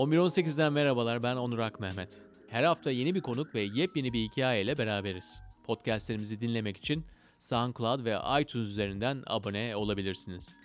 ...11.18'den 0.00 0.72
merhabalar 0.72 1.22
ben 1.22 1.36
Onur 1.36 1.58
Ak 1.58 1.80
Mehmet. 1.80 2.18
Her 2.48 2.64
hafta 2.64 2.90
yeni 2.90 3.14
bir 3.14 3.20
konuk 3.20 3.54
ve 3.54 3.60
yepyeni 3.60 4.12
bir 4.12 4.22
hikayeyle 4.22 4.78
beraberiz. 4.78 5.40
Podcastlerimizi 5.64 6.40
dinlemek 6.40 6.76
için 6.76 7.06
SoundCloud 7.38 8.04
ve 8.04 8.18
iTunes 8.42 8.66
üzerinden 8.66 9.22
abone 9.26 9.76
olabilirsiniz. 9.76 10.56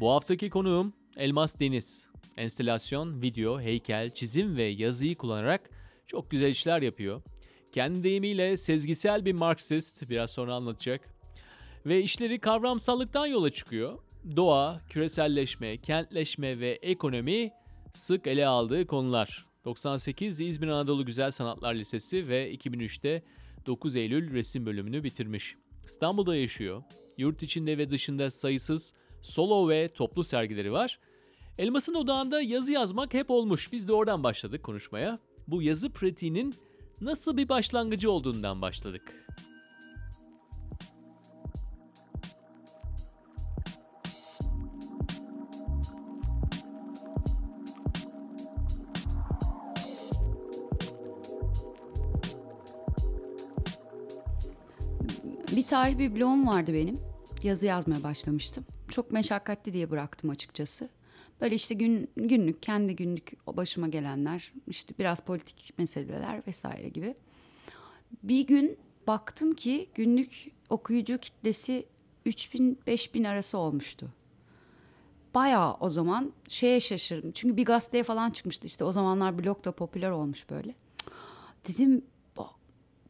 Bu 0.00 0.10
haftaki 0.10 0.50
konuğum 0.50 0.92
Elmas 1.16 1.60
Deniz. 1.60 2.06
Enstelasyon, 2.36 3.22
video, 3.22 3.60
heykel, 3.60 4.14
çizim 4.14 4.56
ve 4.56 4.62
yazıyı 4.62 5.16
kullanarak 5.16 5.70
çok 6.06 6.30
güzel 6.30 6.48
işler 6.48 6.82
yapıyor. 6.82 7.22
Kendi 7.72 8.02
deyimiyle 8.02 8.56
sezgisel 8.56 9.24
bir 9.24 9.32
Marksist, 9.32 10.10
biraz 10.10 10.30
sonra 10.30 10.54
anlatacak. 10.54 11.14
Ve 11.86 12.02
işleri 12.02 12.38
kavramsallıktan 12.38 13.26
yola 13.26 13.50
çıkıyor. 13.50 13.98
Doğa, 14.36 14.80
küreselleşme, 14.88 15.76
kentleşme 15.76 16.60
ve 16.60 16.70
ekonomi 16.70 17.59
sık 17.92 18.26
ele 18.26 18.46
aldığı 18.46 18.86
konular. 18.86 19.46
98 19.64 20.40
İzmir 20.40 20.68
Anadolu 20.68 21.04
Güzel 21.04 21.30
Sanatlar 21.30 21.74
Lisesi 21.74 22.28
ve 22.28 22.54
2003'te 22.54 23.22
9 23.66 23.96
Eylül 23.96 24.34
resim 24.34 24.66
bölümünü 24.66 25.04
bitirmiş. 25.04 25.56
İstanbul'da 25.84 26.36
yaşıyor. 26.36 26.82
Yurt 27.18 27.42
içinde 27.42 27.78
ve 27.78 27.90
dışında 27.90 28.30
sayısız 28.30 28.94
solo 29.22 29.68
ve 29.68 29.88
toplu 29.94 30.24
sergileri 30.24 30.72
var. 30.72 30.98
Elmas'ın 31.58 31.94
odağında 31.94 32.40
yazı 32.40 32.72
yazmak 32.72 33.14
hep 33.14 33.30
olmuş. 33.30 33.72
Biz 33.72 33.88
de 33.88 33.92
oradan 33.92 34.22
başladık 34.22 34.62
konuşmaya. 34.62 35.18
Bu 35.48 35.62
yazı 35.62 35.90
pratiğinin 35.90 36.54
nasıl 37.00 37.36
bir 37.36 37.48
başlangıcı 37.48 38.10
olduğundan 38.10 38.62
başladık. 38.62 39.26
Tarih 55.70 55.98
bir 55.98 56.14
blogum 56.14 56.46
vardı 56.46 56.74
benim. 56.74 56.98
Yazı 57.42 57.66
yazmaya 57.66 58.02
başlamıştım. 58.02 58.64
Çok 58.88 59.12
meşakkatli 59.12 59.72
diye 59.72 59.90
bıraktım 59.90 60.30
açıkçası. 60.30 60.88
Böyle 61.40 61.54
işte 61.54 61.74
gün, 61.74 62.10
günlük, 62.16 62.62
kendi 62.62 62.96
günlük 62.96 63.32
o 63.46 63.56
başıma 63.56 63.88
gelenler, 63.88 64.52
işte 64.66 64.94
biraz 64.98 65.20
politik 65.20 65.78
meseleler 65.78 66.42
vesaire 66.46 66.88
gibi. 66.88 67.14
Bir 68.22 68.46
gün 68.46 68.78
baktım 69.06 69.54
ki 69.54 69.88
günlük 69.94 70.52
okuyucu 70.70 71.18
kitlesi 71.18 71.86
3000-5000 72.26 73.28
arası 73.28 73.58
olmuştu. 73.58 74.08
Bayağı 75.34 75.74
o 75.80 75.88
zaman 75.88 76.32
şeye 76.48 76.80
şaşırdım. 76.80 77.32
Çünkü 77.34 77.56
bir 77.56 77.64
gazeteye 77.64 78.04
falan 78.04 78.30
çıkmıştı 78.30 78.66
işte 78.66 78.84
o 78.84 78.92
zamanlar 78.92 79.38
blog 79.38 79.64
da 79.64 79.72
popüler 79.72 80.10
olmuş 80.10 80.50
böyle. 80.50 80.74
Dedim 81.68 82.04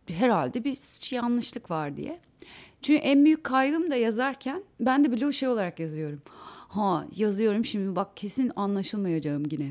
herhalde 0.07 0.65
bir 0.65 0.79
yanlışlık 1.15 1.71
var 1.71 1.97
diye. 1.97 2.21
Çünkü 2.83 3.01
en 3.01 3.25
büyük 3.25 3.45
kaygım 3.45 3.91
da 3.91 3.97
yazarken 3.97 4.63
ben 4.81 5.05
de 5.05 5.13
blog 5.13 5.33
şey 5.33 5.49
olarak 5.49 5.81
yazıyorum. 5.81 6.23
Ha 6.69 7.07
yazıyorum 7.17 7.65
şimdi 7.65 7.97
bak 7.97 8.17
kesin 8.17 8.53
anlaşılmayacağım 8.57 9.43
yine. 9.51 9.71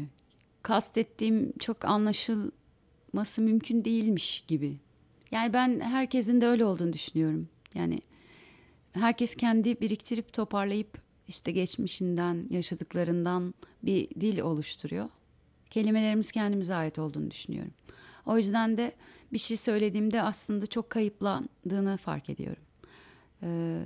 Kastettiğim 0.63 1.53
çok 1.59 1.85
anlaşılması 1.85 3.41
mümkün 3.41 3.85
değilmiş 3.85 4.43
gibi. 4.47 4.77
Yani 5.31 5.53
ben 5.53 5.79
herkesin 5.79 6.41
de 6.41 6.47
öyle 6.47 6.65
olduğunu 6.65 6.93
düşünüyorum. 6.93 7.47
Yani 7.75 7.99
herkes 8.91 9.35
kendi 9.35 9.81
biriktirip 9.81 10.33
toparlayıp 10.33 11.01
işte 11.27 11.51
geçmişinden, 11.51 12.45
yaşadıklarından 12.49 13.53
bir 13.83 14.09
dil 14.09 14.39
oluşturuyor. 14.39 15.09
Kelimelerimiz 15.69 16.31
kendimize 16.31 16.75
ait 16.75 16.99
olduğunu 16.99 17.31
düşünüyorum. 17.31 17.73
O 18.25 18.37
yüzden 18.37 18.77
de 18.77 18.95
bir 19.33 19.37
şey 19.37 19.57
söylediğimde 19.57 20.21
aslında 20.21 20.65
çok 20.65 20.89
kayıplandığını 20.89 21.97
fark 21.97 22.29
ediyorum. 22.29 22.63
Ee, 23.43 23.79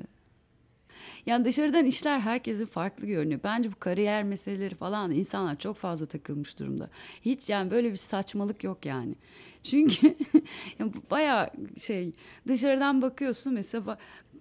yani 1.25 1.45
dışarıdan 1.45 1.85
işler 1.85 2.19
herkesin 2.19 2.65
farklı 2.65 3.07
görünüyor. 3.07 3.39
Bence 3.43 3.71
bu 3.71 3.75
kariyer 3.79 4.23
meseleleri 4.23 4.75
falan 4.75 5.11
insanlar 5.11 5.59
çok 5.59 5.77
fazla 5.77 6.05
takılmış 6.05 6.59
durumda. 6.59 6.89
Hiç 7.21 7.49
yani 7.49 7.71
böyle 7.71 7.91
bir 7.91 7.97
saçmalık 7.97 8.63
yok 8.63 8.85
yani. 8.85 9.15
Çünkü 9.63 10.15
yani 10.79 10.91
bayağı 11.11 11.49
şey 11.77 12.11
dışarıdan 12.47 13.01
bakıyorsun 13.01 13.53
mesela 13.53 13.97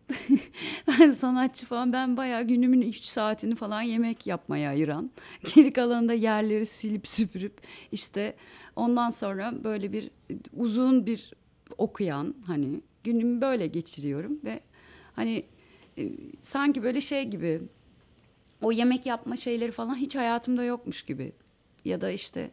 ben 0.89 1.11
sanatçı 1.11 1.67
falan 1.67 1.93
ben 1.93 2.17
bayağı 2.17 2.43
günümün 2.43 2.83
3 2.83 3.05
saatini 3.05 3.55
falan 3.55 3.83
yemek 3.83 4.27
yapmaya 4.27 4.71
ayıran. 4.71 5.11
Geri 5.55 5.73
kalanında 5.73 6.15
yerleri 6.15 6.67
silip 6.67 7.09
süpürüp 7.09 7.61
işte 7.93 8.37
ondan 8.77 9.11
sonra 9.11 9.65
böyle 9.65 9.93
bir 9.93 10.11
uzun 10.57 11.07
bir 11.07 11.33
okuyan 11.79 12.35
hani 12.47 12.81
günümü 13.05 13.41
böyle 13.41 13.67
geçiriyorum 13.67 14.41
ve 14.45 14.61
hani 15.13 15.45
e, 15.99 16.13
sanki 16.41 16.83
böyle 16.83 17.01
şey 17.01 17.25
gibi 17.25 17.63
o 18.63 18.73
yemek 18.73 19.07
yapma 19.07 19.37
şeyleri 19.37 19.71
falan 19.71 19.95
hiç 19.95 20.17
hayatımda 20.17 20.65
yokmuş 20.65 21.03
gibi. 21.03 21.33
Ya 21.85 22.01
da 22.01 22.11
işte 22.11 22.51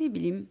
ne 0.00 0.14
bileyim 0.14 0.48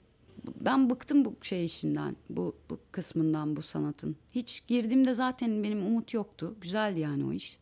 ben 0.56 0.90
bıktım 0.90 1.25
bu 1.25 1.36
şey 1.42 1.66
işinden 1.66 2.16
bu, 2.30 2.56
bu 2.70 2.80
kısmından 2.92 3.56
bu 3.56 3.62
sanatın. 3.62 4.16
Hiç 4.31 4.68
girdiğimde 4.68 5.14
zaten 5.14 5.64
benim 5.64 5.86
umut 5.86 6.14
yoktu. 6.14 6.56
Güzeldi 6.62 7.00
yani 7.00 7.25
o 7.25 7.34
iş. 7.34 7.58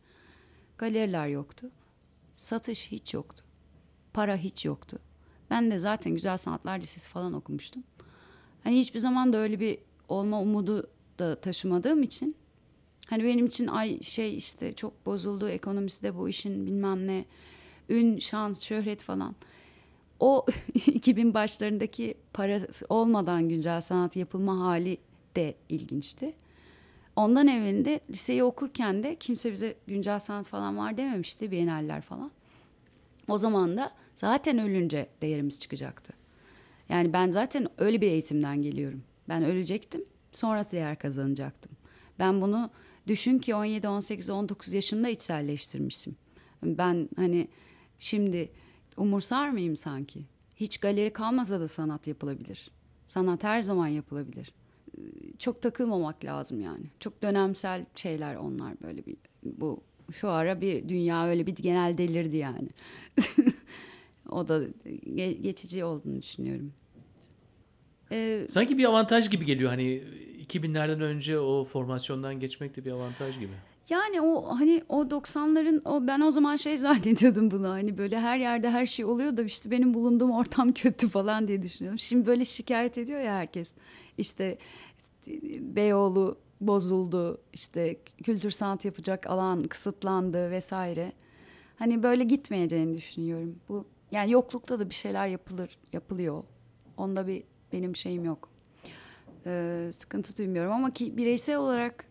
Galeriler 0.78 1.26
yoktu. 1.26 1.70
Satış 2.36 2.90
hiç 2.92 3.14
yoktu. 3.14 3.44
Para 4.12 4.36
hiç 4.36 4.64
yoktu. 4.64 4.98
Ben 5.50 5.70
de 5.70 5.78
zaten 5.78 6.12
güzel 6.12 6.36
sanatlar 6.36 6.78
lisesi 6.78 7.08
falan 7.08 7.32
okumuştum. 7.32 7.82
Hani 8.64 8.78
hiçbir 8.78 8.98
zaman 8.98 9.32
da 9.32 9.36
öyle 9.36 9.60
bir 9.60 9.78
olma 10.08 10.40
umudu 10.40 10.90
da 11.18 11.40
taşımadığım 11.40 12.02
için 12.02 12.36
Hani 13.06 13.24
benim 13.24 13.46
için 13.46 13.66
ay 13.66 14.02
şey 14.02 14.36
işte 14.36 14.74
çok 14.74 15.06
bozuldu 15.06 15.48
ekonomisi 15.48 16.02
de 16.02 16.16
bu 16.16 16.28
işin 16.28 16.66
bilmem 16.66 17.06
ne 17.06 17.24
ün, 17.88 18.18
şans, 18.18 18.62
şöhret 18.62 19.02
falan. 19.02 19.36
O 20.20 20.46
2000 20.74 21.34
başlarındaki 21.34 22.14
parası 22.32 22.86
olmadan 22.88 23.48
güncel 23.48 23.80
sanat 23.80 24.16
yapılma 24.16 24.60
hali 24.60 24.98
de 25.36 25.54
ilginçti. 25.68 26.34
Ondan 27.16 27.48
evvelinde 27.48 28.00
liseyi 28.10 28.44
okurken 28.44 29.02
de 29.02 29.14
kimse 29.14 29.52
bize 29.52 29.74
güncel 29.86 30.18
sanat 30.18 30.48
falan 30.48 30.78
var 30.78 30.96
dememişti, 30.96 31.50
bienaller 31.50 32.00
falan. 32.02 32.30
O 33.28 33.38
zaman 33.38 33.76
da 33.76 33.90
zaten 34.14 34.58
ölünce 34.58 35.06
değerimiz 35.22 35.58
çıkacaktı. 35.58 36.12
Yani 36.88 37.12
ben 37.12 37.30
zaten 37.30 37.68
öyle 37.78 38.00
bir 38.00 38.06
eğitimden 38.06 38.62
geliyorum. 38.62 39.02
Ben 39.28 39.44
ölecektim, 39.44 40.04
sonrası 40.32 40.72
değer 40.72 40.98
kazanacaktım. 40.98 41.72
Ben 42.18 42.40
bunu 42.40 42.70
Düşün 43.06 43.38
ki 43.38 43.54
17, 43.54 43.88
18, 43.88 44.30
19 44.30 44.72
yaşımda 44.72 45.08
içselleştirmişim. 45.08 46.16
Ben 46.62 47.08
hani 47.16 47.48
şimdi 47.98 48.48
umursar 48.96 49.50
mıyım 49.50 49.76
sanki? 49.76 50.20
Hiç 50.56 50.78
galeri 50.78 51.12
kalmasa 51.12 51.60
da 51.60 51.68
sanat 51.68 52.06
yapılabilir. 52.06 52.70
Sanat 53.06 53.44
her 53.44 53.60
zaman 53.62 53.88
yapılabilir. 53.88 54.52
Çok 55.38 55.62
takılmamak 55.62 56.24
lazım 56.24 56.60
yani. 56.60 56.84
Çok 57.00 57.22
dönemsel 57.22 57.86
şeyler 57.94 58.36
onlar 58.36 58.74
böyle 58.82 59.06
bir 59.06 59.16
bu 59.42 59.80
şu 60.12 60.28
ara 60.28 60.60
bir 60.60 60.88
dünya 60.88 61.26
öyle 61.26 61.46
bir 61.46 61.54
genel 61.54 61.98
delirdi 61.98 62.36
yani. 62.36 62.68
o 64.30 64.48
da 64.48 64.62
geçici 65.42 65.84
olduğunu 65.84 66.22
düşünüyorum. 66.22 66.72
Ee, 68.12 68.46
Sanki 68.50 68.78
bir 68.78 68.84
avantaj 68.84 69.30
gibi 69.30 69.44
geliyor 69.44 69.70
hani 69.70 70.02
2000'lerden 70.48 71.00
önce 71.00 71.38
o 71.38 71.64
formasyondan 71.64 72.40
geçmek 72.40 72.76
de 72.76 72.84
bir 72.84 72.90
avantaj 72.90 73.38
gibi. 73.38 73.52
Yani 73.88 74.20
o 74.20 74.58
hani 74.58 74.82
o 74.88 75.02
90'ların 75.02 75.88
o 75.88 76.06
ben 76.06 76.20
o 76.20 76.30
zaman 76.30 76.56
şey 76.56 76.78
zannediyordum 76.78 77.50
bunu 77.50 77.68
hani 77.68 77.98
böyle 77.98 78.20
her 78.20 78.38
yerde 78.38 78.70
her 78.70 78.86
şey 78.86 79.04
oluyor 79.04 79.36
da 79.36 79.42
işte 79.42 79.70
benim 79.70 79.94
bulunduğum 79.94 80.30
ortam 80.30 80.72
kötü 80.72 81.08
falan 81.08 81.48
diye 81.48 81.62
düşünüyorum. 81.62 81.98
Şimdi 81.98 82.26
böyle 82.26 82.44
şikayet 82.44 82.98
ediyor 82.98 83.20
ya 83.20 83.34
herkes. 83.34 83.72
İşte 84.18 84.58
Beyoğlu 85.60 86.38
bozuldu, 86.60 87.40
işte 87.52 87.96
kültür 88.24 88.50
sanat 88.50 88.84
yapacak 88.84 89.26
alan 89.26 89.62
kısıtlandı 89.62 90.50
vesaire. 90.50 91.12
Hani 91.76 92.02
böyle 92.02 92.24
gitmeyeceğini 92.24 92.96
düşünüyorum. 92.96 93.56
Bu 93.68 93.84
yani 94.10 94.30
yoklukta 94.30 94.78
da 94.78 94.90
bir 94.90 94.94
şeyler 94.94 95.26
yapılır, 95.26 95.78
yapılıyor. 95.92 96.44
Onda 96.96 97.26
bir 97.26 97.42
benim 97.72 97.96
şeyim 97.96 98.24
yok 98.24 98.55
e, 99.46 99.88
sıkıntı 99.92 100.36
duymuyorum 100.36 100.72
ama 100.72 100.90
ki 100.90 101.16
bireysel 101.16 101.56
olarak 101.56 102.04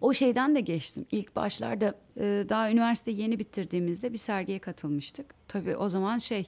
o 0.00 0.12
şeyden 0.14 0.54
de 0.54 0.60
geçtim. 0.60 1.06
İlk 1.12 1.36
başlarda 1.36 1.94
e, 2.16 2.46
daha 2.48 2.70
üniversite 2.70 3.10
yeni 3.10 3.38
bitirdiğimizde 3.38 4.12
bir 4.12 4.18
sergiye 4.18 4.58
katılmıştık. 4.58 5.34
Tabii 5.48 5.76
o 5.76 5.88
zaman 5.88 6.18
şey 6.18 6.46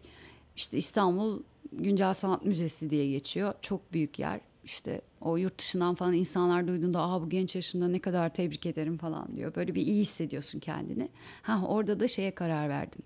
işte 0.57 0.79
İstanbul 0.79 1.43
Güncel 1.73 2.13
Sanat 2.13 2.45
Müzesi 2.45 2.91
diye 2.91 3.11
geçiyor. 3.11 3.55
Çok 3.63 3.93
büyük 3.93 4.19
yer. 4.19 4.41
işte 4.65 5.01
o 5.21 5.37
yurt 5.37 5.59
dışından 5.59 5.95
falan 5.95 6.15
insanlar 6.15 6.69
duyduğunda 6.69 7.03
Aa, 7.03 7.23
bu 7.23 7.29
genç 7.29 7.57
yaşında 7.57 7.89
ne 7.89 7.99
kadar 7.99 8.31
tebrik 8.31 8.67
ederim 8.67 8.99
falan 8.99 9.37
diyor. 9.37 9.55
Böyle 9.55 9.75
bir 9.75 9.83
iyi 9.83 10.01
hissediyorsun 10.01 10.59
kendini. 10.59 11.09
Ha 11.43 11.63
orada 11.67 12.01
da 12.01 12.09
şeye 12.09 12.35
karar 12.35 12.69
verdim. 12.69 13.03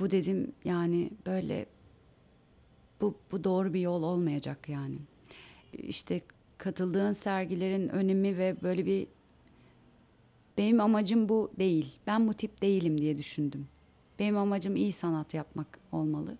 Bu 0.00 0.10
dedim 0.10 0.52
yani 0.64 1.10
böyle 1.26 1.66
bu, 3.00 3.14
bu 3.32 3.44
doğru 3.44 3.74
bir 3.74 3.80
yol 3.80 4.02
olmayacak 4.02 4.68
yani. 4.68 4.98
İşte 5.72 6.20
katıldığın 6.60 7.12
sergilerin 7.12 7.88
önemi 7.88 8.38
ve 8.38 8.56
böyle 8.62 8.86
bir 8.86 9.06
benim 10.58 10.80
amacım 10.80 11.28
bu 11.28 11.50
değil. 11.58 11.98
Ben 12.06 12.28
bu 12.28 12.34
tip 12.34 12.62
değilim 12.62 12.98
diye 12.98 13.18
düşündüm. 13.18 13.68
Benim 14.18 14.36
amacım 14.36 14.76
iyi 14.76 14.92
sanat 14.92 15.34
yapmak 15.34 15.78
olmalı. 15.92 16.38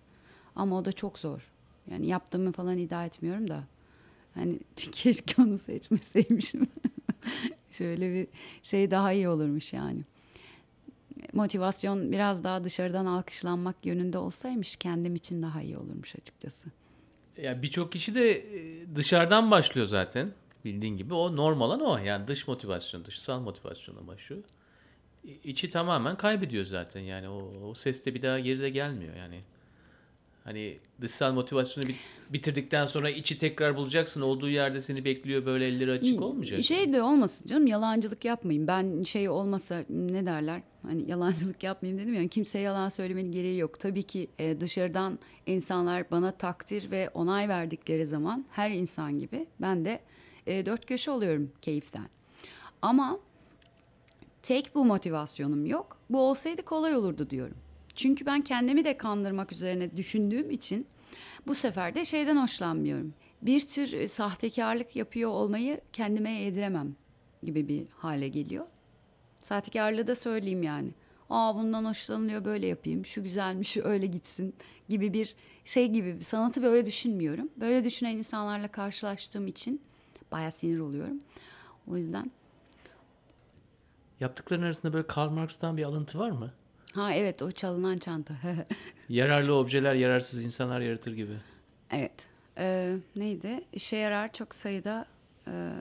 Ama 0.55 0.77
o 0.77 0.85
da 0.85 0.91
çok 0.91 1.19
zor. 1.19 1.51
Yani 1.91 2.07
yaptığımı 2.07 2.51
falan 2.51 2.77
iddia 2.77 3.05
etmiyorum 3.05 3.47
da. 3.49 3.63
Hani 4.33 4.59
keşke 4.75 5.41
onu 5.41 5.57
seçmeseymişim. 5.57 6.67
Şöyle 7.71 8.13
bir 8.13 8.27
şey 8.61 8.91
daha 8.91 9.13
iyi 9.13 9.29
olurmuş 9.29 9.73
yani. 9.73 10.01
Motivasyon 11.33 12.11
biraz 12.11 12.43
daha 12.43 12.63
dışarıdan 12.63 13.05
alkışlanmak 13.05 13.85
yönünde 13.85 14.17
olsaymış 14.17 14.75
kendim 14.75 15.15
için 15.15 15.41
daha 15.41 15.61
iyi 15.61 15.77
olurmuş 15.77 16.15
açıkçası. 16.15 16.69
Ya 17.37 17.61
birçok 17.61 17.91
kişi 17.91 18.15
de 18.15 18.31
e, 18.31 18.95
dışarıdan 18.95 19.51
başlıyor 19.51 19.87
zaten. 19.87 20.31
Bildiğin 20.65 20.97
gibi 20.97 21.13
o 21.13 21.35
normal 21.35 21.65
olan 21.69 21.81
o. 21.81 21.97
Yani 21.97 22.27
dış 22.27 22.47
motivasyon, 22.47 23.05
dışsal 23.05 23.39
motivasyonla 23.39 24.07
başlıyor. 24.07 24.43
İçi 25.43 25.69
tamamen 25.69 26.17
kaybediyor 26.17 26.65
zaten. 26.65 27.01
Yani 27.01 27.29
o, 27.29 27.53
o 27.63 27.73
ses 27.73 28.05
de 28.05 28.13
bir 28.13 28.21
daha 28.21 28.39
geride 28.39 28.69
gelmiyor 28.69 29.15
yani. 29.15 29.41
Hani 30.43 30.77
dışsal 31.01 31.33
motivasyonu 31.33 31.87
bitirdikten 32.29 32.85
sonra 32.85 33.09
içi 33.09 33.37
tekrar 33.37 33.75
bulacaksın. 33.75 34.21
Olduğu 34.21 34.49
yerde 34.49 34.81
seni 34.81 35.05
bekliyor 35.05 35.45
böyle 35.45 35.67
elleri 35.67 35.91
açık 35.91 36.17
hmm, 36.17 36.23
olmayacak. 36.23 36.63
Şey 36.63 36.93
de 36.93 37.01
olmasın 37.01 37.47
canım 37.47 37.67
yalancılık 37.67 38.25
yapmayayım. 38.25 38.67
Ben 38.67 39.03
şey 39.03 39.29
olmasa 39.29 39.83
ne 39.89 40.25
derler? 40.25 40.61
Hani 40.81 41.09
yalancılık 41.09 41.63
yapmayayım 41.63 42.03
dedim 42.03 42.13
yani 42.13 42.29
kimseye 42.29 42.59
yalan 42.59 42.89
söylemenin 42.89 43.31
gereği 43.31 43.57
yok. 43.57 43.79
Tabii 43.79 44.03
ki 44.03 44.27
e, 44.39 44.61
dışarıdan 44.61 45.19
insanlar 45.45 46.11
bana 46.11 46.31
takdir 46.31 46.91
ve 46.91 47.09
onay 47.13 47.49
verdikleri 47.49 48.07
zaman 48.07 48.45
her 48.51 48.71
insan 48.71 49.19
gibi 49.19 49.47
ben 49.61 49.85
de 49.85 49.99
e, 50.47 50.65
dört 50.65 50.85
köşe 50.85 51.11
oluyorum 51.11 51.51
keyiften. 51.61 52.09
Ama 52.81 53.19
tek 54.43 54.75
bu 54.75 54.85
motivasyonum 54.85 55.65
yok. 55.65 55.97
Bu 56.09 56.21
olsaydı 56.21 56.61
kolay 56.61 56.95
olurdu 56.95 57.29
diyorum. 57.29 57.57
Çünkü 57.95 58.25
ben 58.25 58.41
kendimi 58.41 58.85
de 58.85 58.97
kandırmak 58.97 59.51
üzerine 59.51 59.97
düşündüğüm 59.97 60.51
için 60.51 60.87
bu 61.47 61.55
sefer 61.55 61.95
de 61.95 62.05
şeyden 62.05 62.35
hoşlanmıyorum. 62.35 63.13
Bir 63.41 63.67
tür 63.67 63.93
e, 63.93 64.07
sahtekarlık 64.07 64.95
yapıyor 64.95 65.29
olmayı 65.29 65.81
kendime 65.93 66.31
yediremem 66.31 66.95
gibi 67.43 67.67
bir 67.67 67.87
hale 67.97 68.27
geliyor. 68.27 68.65
Sahtekarlığı 69.35 70.07
da 70.07 70.15
söyleyeyim 70.15 70.63
yani. 70.63 70.91
Aa 71.29 71.55
bundan 71.55 71.85
hoşlanılıyor 71.85 72.45
böyle 72.45 72.67
yapayım. 72.67 73.05
Şu 73.05 73.23
güzelmiş 73.23 73.77
öyle 73.83 74.05
gitsin 74.05 74.55
gibi 74.89 75.13
bir 75.13 75.35
şey 75.65 75.87
gibi. 75.89 76.23
Sanatı 76.23 76.63
böyle 76.63 76.85
düşünmüyorum. 76.85 77.49
Böyle 77.57 77.83
düşünen 77.83 78.17
insanlarla 78.17 78.67
karşılaştığım 78.67 79.47
için 79.47 79.81
baya 80.31 80.51
sinir 80.51 80.79
oluyorum. 80.79 81.19
O 81.87 81.97
yüzden. 81.97 82.31
Yaptıkların 84.19 84.61
arasında 84.61 84.93
böyle 84.93 85.07
Karl 85.07 85.29
Marx'tan 85.29 85.77
bir 85.77 85.83
alıntı 85.83 86.19
var 86.19 86.31
mı? 86.31 86.53
Ha 86.93 87.13
evet 87.13 87.41
o 87.41 87.51
çalınan 87.51 87.97
çanta. 87.97 88.33
Yararlı 89.09 89.55
objeler 89.55 89.95
yararsız 89.95 90.43
insanlar 90.45 90.81
yaratır 90.81 91.13
gibi. 91.13 91.37
Evet. 91.91 92.27
Ee, 92.57 92.97
neydi? 93.15 93.61
İşe 93.73 93.95
yarar 93.97 94.33
çok 94.33 94.55
sayıda 94.55 95.05
e, 95.47 95.71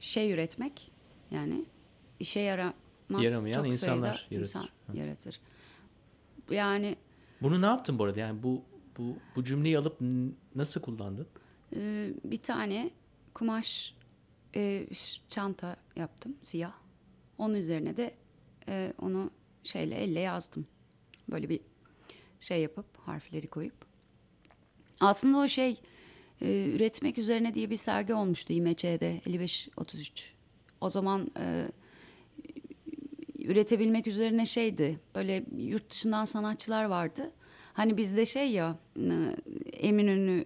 şey 0.00 0.32
üretmek. 0.32 0.90
Yani 1.30 1.64
işe 2.20 2.40
yaramaz 2.40 2.74
Yaramayan 3.22 3.54
çok 3.54 3.66
insanlar 3.66 3.96
sayıda 3.96 4.06
yaratır. 4.06 4.40
insan 4.40 4.68
yaratır. 4.92 5.40
Yani 6.50 6.96
bunu 7.42 7.62
ne 7.62 7.66
yaptın 7.66 7.98
bu 7.98 8.04
arada? 8.04 8.20
Yani 8.20 8.42
bu 8.42 8.62
bu 8.98 9.16
bu 9.36 9.44
cümleyi 9.44 9.78
alıp 9.78 9.96
nasıl 10.54 10.80
kullandın? 10.80 11.26
E, 11.76 12.10
bir 12.24 12.38
tane 12.42 12.90
kumaş 13.34 13.94
e, 14.56 14.86
çanta 15.28 15.76
yaptım 15.96 16.36
siyah. 16.40 16.72
Onun 17.38 17.54
üzerine 17.54 17.96
de 17.96 18.14
e, 18.68 18.92
onu 19.00 19.30
şeyle 19.68 19.94
elle 19.94 20.20
yazdım. 20.20 20.66
Böyle 21.30 21.48
bir 21.48 21.60
şey 22.40 22.62
yapıp 22.62 22.86
harfleri 22.98 23.46
koyup. 23.46 23.86
Aslında 25.00 25.38
o 25.38 25.48
şey 25.48 25.80
e, 26.42 26.70
üretmek 26.74 27.18
üzerine 27.18 27.54
diye 27.54 27.70
bir 27.70 27.76
sergi 27.76 28.14
olmuştu 28.14 28.52
İMÇ'de 28.52 29.20
55-33. 29.26 30.10
O 30.80 30.90
zaman 30.90 31.30
e, 31.40 31.68
üretebilmek 33.38 34.06
üzerine 34.06 34.46
şeydi. 34.46 35.00
Böyle 35.14 35.44
yurt 35.56 35.90
dışından 35.90 36.24
sanatçılar 36.24 36.84
vardı. 36.84 37.32
Hani 37.72 37.96
bizde 37.96 38.26
şey 38.26 38.50
ya 38.50 38.78
e, 38.96 39.36
Eminönü 39.72 40.44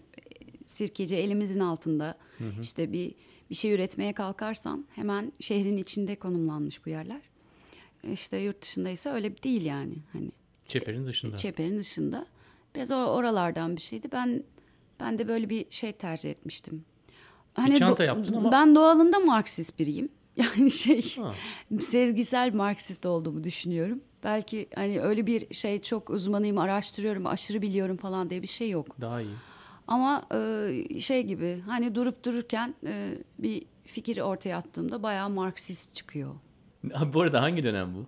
sirkeci 0.66 1.16
elimizin 1.16 1.60
altında. 1.60 2.18
Hı 2.38 2.44
hı. 2.44 2.60
İşte 2.60 2.92
bir 2.92 3.14
bir 3.50 3.56
şey 3.56 3.72
üretmeye 3.72 4.12
kalkarsan 4.12 4.84
hemen 4.94 5.32
şehrin 5.40 5.76
içinde 5.76 6.16
konumlanmış 6.16 6.86
bu 6.86 6.90
yerler. 6.90 7.20
İşte 8.12 8.36
yurt 8.36 8.62
dışında 8.62 8.90
ise 8.90 9.10
öyle 9.10 9.42
değil 9.42 9.64
yani 9.64 9.94
hani. 10.12 10.30
Çeperin 10.66 11.06
dışında. 11.06 11.36
Çeperin 11.36 11.78
dışında. 11.78 12.26
Biraz 12.74 12.90
oralardan 12.90 13.76
bir 13.76 13.80
şeydi. 13.80 14.08
Ben 14.12 14.44
ben 15.00 15.18
de 15.18 15.28
böyle 15.28 15.50
bir 15.50 15.66
şey 15.70 15.92
tercih 15.92 16.30
etmiştim. 16.30 16.84
Hani 17.54 17.74
bir 17.74 17.78
çanta 17.78 18.04
yaptın 18.04 18.34
ama. 18.34 18.52
Ben 18.52 18.74
doğalında 18.74 19.18
Marksist 19.18 19.78
biriyim. 19.78 20.08
Yani 20.36 20.70
şey 20.70 21.16
ha. 21.16 21.34
sezgisel 21.80 22.54
Marksist 22.54 23.06
olduğumu 23.06 23.44
düşünüyorum. 23.44 24.00
Belki 24.24 24.68
hani 24.74 25.00
öyle 25.00 25.26
bir 25.26 25.54
şey 25.54 25.82
çok 25.82 26.10
uzmanıyım, 26.10 26.58
araştırıyorum, 26.58 27.26
aşırı 27.26 27.62
biliyorum 27.62 27.96
falan 27.96 28.30
diye 28.30 28.42
bir 28.42 28.48
şey 28.48 28.70
yok. 28.70 29.00
Daha 29.00 29.20
iyi. 29.20 29.34
Ama 29.88 30.26
e, 30.34 31.00
şey 31.00 31.22
gibi 31.22 31.62
hani 31.66 31.94
durup 31.94 32.24
dururken 32.24 32.74
e, 32.86 33.18
bir 33.38 33.64
fikir 33.84 34.18
ortaya 34.18 34.56
attığımda 34.56 35.02
bayağı 35.02 35.30
Marksist 35.30 35.94
çıkıyor. 35.94 36.34
bu 37.12 37.20
arada 37.20 37.42
hangi 37.42 37.64
dönem 37.64 37.94
bu? 37.94 38.06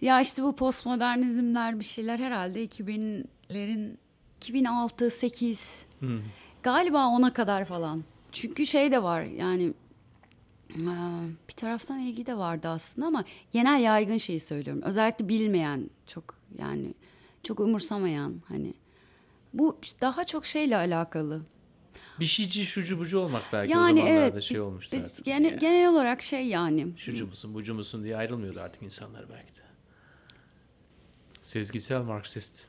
Ya 0.00 0.20
işte 0.20 0.42
bu 0.42 0.56
postmodernizmler 0.56 1.80
bir 1.80 1.84
şeyler 1.84 2.18
herhalde 2.18 2.64
2000'lerin 2.64 3.96
2006 4.36 5.10
8 5.10 5.86
hmm. 5.98 6.20
galiba 6.62 7.06
ona 7.06 7.32
kadar 7.32 7.64
falan. 7.64 8.04
Çünkü 8.32 8.66
şey 8.66 8.92
de 8.92 9.02
var 9.02 9.22
yani 9.22 9.74
bir 11.48 11.52
taraftan 11.52 12.00
ilgi 12.00 12.26
de 12.26 12.38
vardı 12.38 12.68
aslında 12.68 13.06
ama 13.06 13.24
genel 13.50 13.80
yaygın 13.80 14.18
şeyi 14.18 14.40
söylüyorum. 14.40 14.82
Özellikle 14.82 15.28
bilmeyen 15.28 15.90
çok 16.06 16.34
yani 16.58 16.94
çok 17.42 17.60
umursamayan 17.60 18.34
hani 18.48 18.74
bu 19.54 19.78
daha 20.00 20.24
çok 20.24 20.46
şeyle 20.46 20.76
alakalı. 20.76 21.42
Bir 22.20 22.26
şeyci 22.26 22.66
şucu 22.66 22.98
bucu 22.98 23.18
olmak 23.18 23.42
belki 23.52 23.72
yani 23.72 24.00
o 24.00 24.04
zamanlarda 24.04 24.26
evet, 24.32 24.42
şey 24.42 24.60
olmuştu 24.60 24.96
artık. 24.96 25.24
Gene, 25.24 25.48
yani. 25.48 25.58
Genel 25.58 25.90
olarak 25.90 26.22
şey 26.22 26.46
yani. 26.46 26.86
Şucu 26.96 27.26
musun 27.26 27.54
bucu 27.54 27.74
musun 27.74 28.04
diye 28.04 28.16
ayrılmıyordu 28.16 28.60
artık 28.60 28.82
insanlar 28.82 29.30
belki 29.30 29.56
de. 29.56 29.62
Sezgisel 31.42 32.00
Marksist. 32.00 32.62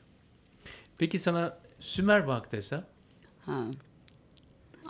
Peki 0.98 1.18
sana 1.18 1.58
Sümer 1.80 2.26
Bank 2.26 2.52
desem? 2.52 2.86
Ha. 3.46 3.64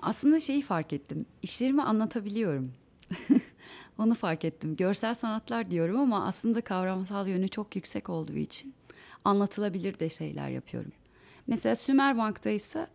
Aslında 0.02 0.40
şeyi 0.40 0.62
fark 0.62 0.92
ettim. 0.92 1.26
İşlerimi 1.42 1.82
anlatabiliyorum. 1.82 2.72
Onu 3.98 4.14
fark 4.14 4.44
ettim. 4.44 4.76
Görsel 4.76 5.14
sanatlar 5.14 5.70
diyorum 5.70 6.00
ama 6.00 6.26
aslında 6.26 6.60
kavramsal 6.60 7.28
yönü 7.28 7.48
çok 7.48 7.76
yüksek 7.76 8.08
olduğu 8.08 8.36
için 8.36 8.74
anlatılabilir 9.24 9.98
de 9.98 10.10
şeyler 10.10 10.48
yapıyorum. 10.48 10.92
Mesela 11.46 11.74
Sümer 11.74 12.18
Bank'ta 12.18 12.50
ise 12.50 12.86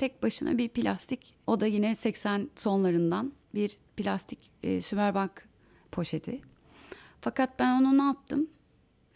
tek 0.00 0.22
başına 0.22 0.58
bir 0.58 0.68
plastik, 0.68 1.34
o 1.46 1.60
da 1.60 1.66
yine 1.66 1.94
80 1.94 2.50
sonlarından 2.56 3.32
bir 3.54 3.76
plastik 3.96 4.38
e, 4.62 4.80
Sümer 4.80 5.14
Bank 5.14 5.48
poşeti. 5.92 6.40
Fakat 7.20 7.58
ben 7.58 7.82
onu 7.82 7.98
ne 7.98 8.02
yaptım? 8.02 8.50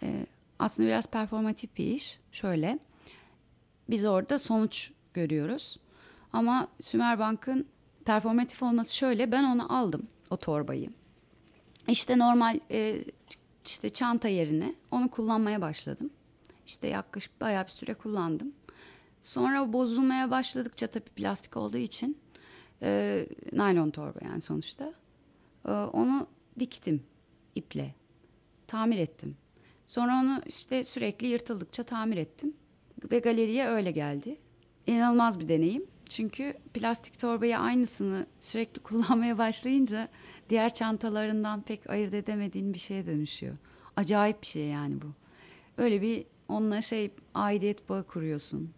E, 0.03 0.27
aslında 0.59 0.89
biraz 0.89 1.07
performatif 1.07 1.77
bir 1.77 1.87
iş. 1.87 2.21
Şöyle, 2.33 2.79
biz 3.91 4.05
orada 4.05 4.39
sonuç 4.39 4.91
görüyoruz. 5.15 5.79
Ama 6.33 6.69
Sümer 6.81 7.19
Bank'ın 7.19 7.67
performatif 8.05 8.63
olması 8.63 8.97
şöyle, 8.97 9.33
ben 9.33 9.45
onu 9.45 9.79
aldım, 9.79 10.09
o 10.31 10.37
torbayı. 10.37 10.91
İşte 11.89 12.19
normal 12.19 12.61
e, 12.71 13.05
işte 13.65 13.91
çanta 13.91 14.29
yerine 14.29 14.75
onu 14.91 15.11
kullanmaya 15.11 15.61
başladım. 15.61 16.11
İşte 16.67 16.89
yaklaşık 16.89 17.41
bayağı 17.41 17.65
bir 17.65 17.71
süre 17.71 17.95
kullandım. 17.95 18.53
Sonra 19.25 19.73
bozulmaya 19.73 20.31
başladıkça 20.31 20.87
tabii 20.87 21.05
plastik 21.05 21.57
olduğu 21.57 21.77
için 21.77 22.19
e, 22.83 23.27
naylon 23.53 23.91
torba 23.91 24.19
yani 24.25 24.41
sonuçta. 24.41 24.95
E, 25.69 25.71
onu 25.71 26.27
diktim 26.61 27.03
iple. 27.55 27.95
Tamir 28.67 28.99
ettim. 28.99 29.37
Sonra 29.87 30.13
onu 30.13 30.43
işte 30.47 30.85
sürekli 30.85 31.27
yırtıldıkça 31.27 31.83
tamir 31.83 32.17
ettim. 32.17 32.55
Ve 33.11 33.19
galeriye 33.19 33.67
öyle 33.69 33.91
geldi. 33.91 34.37
İnanılmaz 34.87 35.41
bir 35.41 35.49
deneyim. 35.49 35.87
Çünkü 36.09 36.55
plastik 36.75 37.19
torbayı 37.19 37.59
aynısını 37.59 38.27
sürekli 38.41 38.81
kullanmaya 38.83 39.39
başlayınca 39.39 40.09
diğer 40.49 40.75
çantalarından 40.75 41.63
pek 41.63 41.91
ayırt 41.91 42.15
edemediğin 42.15 42.75
bir 42.75 42.79
şeye 42.79 43.07
dönüşüyor. 43.07 43.57
Acayip 43.97 44.43
bir 44.43 44.47
şey 44.47 44.67
yani 44.67 45.03
bu. 45.03 45.07
Öyle 45.83 46.03
bir 46.03 46.25
onunla 46.49 46.83
şey 46.83 47.11
aidiyet 47.35 47.89
bağı 47.89 48.07
kuruyorsun. 48.07 48.71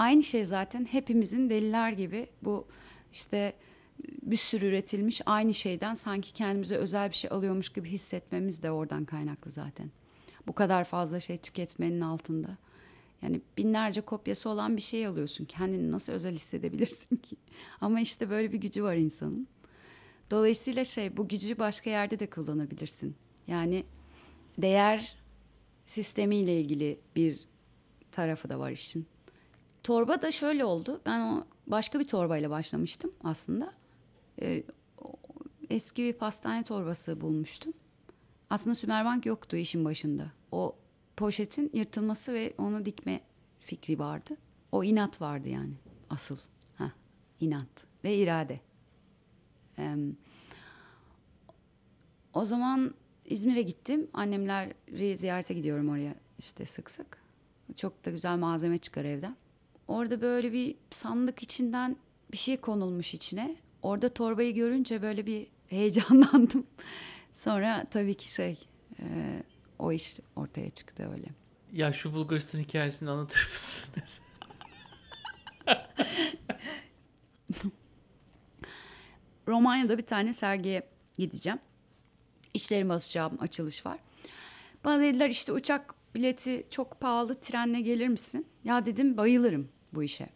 Aynı 0.00 0.22
şey 0.22 0.44
zaten 0.44 0.84
hepimizin 0.84 1.50
deliler 1.50 1.92
gibi 1.92 2.26
bu 2.42 2.66
işte 3.12 3.52
bir 4.22 4.36
sürü 4.36 4.66
üretilmiş 4.66 5.20
aynı 5.26 5.54
şeyden 5.54 5.94
sanki 5.94 6.32
kendimize 6.32 6.76
özel 6.76 7.10
bir 7.10 7.14
şey 7.14 7.30
alıyormuş 7.30 7.68
gibi 7.68 7.88
hissetmemiz 7.88 8.62
de 8.62 8.70
oradan 8.70 9.04
kaynaklı 9.04 9.50
zaten. 9.50 9.90
Bu 10.46 10.52
kadar 10.52 10.84
fazla 10.84 11.20
şey 11.20 11.38
tüketmenin 11.38 12.00
altında. 12.00 12.56
Yani 13.22 13.40
binlerce 13.58 14.00
kopyası 14.00 14.48
olan 14.48 14.76
bir 14.76 14.82
şey 14.82 15.06
alıyorsun. 15.06 15.44
Kendini 15.44 15.90
nasıl 15.90 16.12
özel 16.12 16.34
hissedebilirsin 16.34 17.16
ki? 17.16 17.36
Ama 17.80 18.00
işte 18.00 18.30
böyle 18.30 18.52
bir 18.52 18.58
gücü 18.58 18.82
var 18.82 18.96
insanın. 18.96 19.48
Dolayısıyla 20.30 20.84
şey 20.84 21.16
bu 21.16 21.28
gücü 21.28 21.58
başka 21.58 21.90
yerde 21.90 22.18
de 22.18 22.30
kullanabilirsin. 22.30 23.16
Yani 23.46 23.84
değer 24.58 25.16
sistemiyle 25.86 26.60
ilgili 26.60 27.00
bir 27.16 27.40
tarafı 28.12 28.48
da 28.48 28.58
var 28.58 28.70
işin. 28.70 29.06
Torba 29.82 30.22
da 30.22 30.30
şöyle 30.30 30.64
oldu. 30.64 31.00
Ben 31.06 31.20
o 31.20 31.44
başka 31.66 32.00
bir 32.00 32.08
torbayla 32.08 32.50
başlamıştım 32.50 33.12
aslında. 33.24 33.72
Ee, 34.42 34.62
eski 35.70 36.02
bir 36.04 36.12
pastane 36.12 36.64
torbası 36.64 37.20
bulmuştum. 37.20 37.72
Aslında 38.50 38.74
Sümerbank 38.74 39.26
yoktu 39.26 39.56
işin 39.56 39.84
başında. 39.84 40.32
O 40.52 40.76
poşetin 41.16 41.70
yırtılması 41.74 42.34
ve 42.34 42.54
onu 42.58 42.84
dikme 42.84 43.20
fikri 43.60 43.98
vardı. 43.98 44.36
O 44.72 44.84
inat 44.84 45.20
vardı 45.20 45.48
yani 45.48 45.72
asıl. 46.10 46.38
Ha, 46.74 46.92
inat 47.40 47.86
ve 48.04 48.16
irade. 48.16 48.60
Ee, 49.78 49.96
o 52.34 52.44
zaman 52.44 52.94
İzmir'e 53.24 53.62
gittim. 53.62 54.10
Annemleri 54.12 55.18
ziyarete 55.18 55.54
gidiyorum 55.54 55.88
oraya 55.88 56.14
işte 56.38 56.66
sık 56.66 56.90
sık. 56.90 57.20
Çok 57.76 58.04
da 58.04 58.10
güzel 58.10 58.38
malzeme 58.38 58.78
çıkar 58.78 59.04
evden. 59.04 59.36
Orada 59.90 60.20
böyle 60.20 60.52
bir 60.52 60.74
sandık 60.90 61.42
içinden 61.42 61.96
bir 62.32 62.36
şey 62.36 62.56
konulmuş 62.56 63.14
içine. 63.14 63.56
Orada 63.82 64.08
torbayı 64.08 64.54
görünce 64.54 65.02
böyle 65.02 65.26
bir 65.26 65.46
heyecanlandım. 65.68 66.66
Sonra 67.34 67.86
tabii 67.90 68.14
ki 68.14 68.32
şey 68.32 68.58
e, 69.00 69.04
o 69.78 69.92
iş 69.92 70.16
ortaya 70.36 70.70
çıktı 70.70 71.10
öyle. 71.12 71.26
Ya 71.72 71.92
şu 71.92 72.14
Bulgaristan 72.14 72.58
hikayesini 72.58 73.10
anlatır 73.10 73.48
mısın? 73.52 73.90
Romanya'da 79.48 79.98
bir 79.98 80.06
tane 80.06 80.32
sergiye 80.32 80.82
gideceğim. 81.18 81.58
İşlerimi 82.54 82.90
basacağım 82.90 83.38
açılış 83.40 83.86
var. 83.86 83.98
Bana 84.84 85.02
dediler 85.02 85.30
işte 85.30 85.52
uçak 85.52 85.94
bileti 86.14 86.66
çok 86.70 87.00
pahalı 87.00 87.40
trenle 87.40 87.80
gelir 87.80 88.08
misin? 88.08 88.46
Ya 88.64 88.86
dedim 88.86 89.16
bayılırım 89.16 89.68
bu 89.94 90.02
işe. 90.02 90.28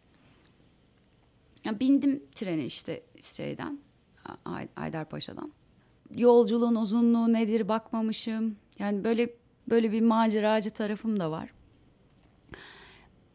Ya 1.65 1.81
bindim 1.81 2.23
trene 2.35 2.65
işte 2.65 3.03
şeyden 3.21 3.79
Ay- 4.45 4.69
Aydarpaşa'dan. 4.77 5.53
Yolculuğun 6.17 6.75
uzunluğu 6.75 7.33
nedir 7.33 7.69
bakmamışım. 7.69 8.57
Yani 8.79 9.05
böyle 9.05 9.31
böyle 9.71 9.93
bir 9.93 10.01
maceracı 10.01 10.71
tarafım 10.71 11.21
da 11.21 11.31
var. 11.31 11.51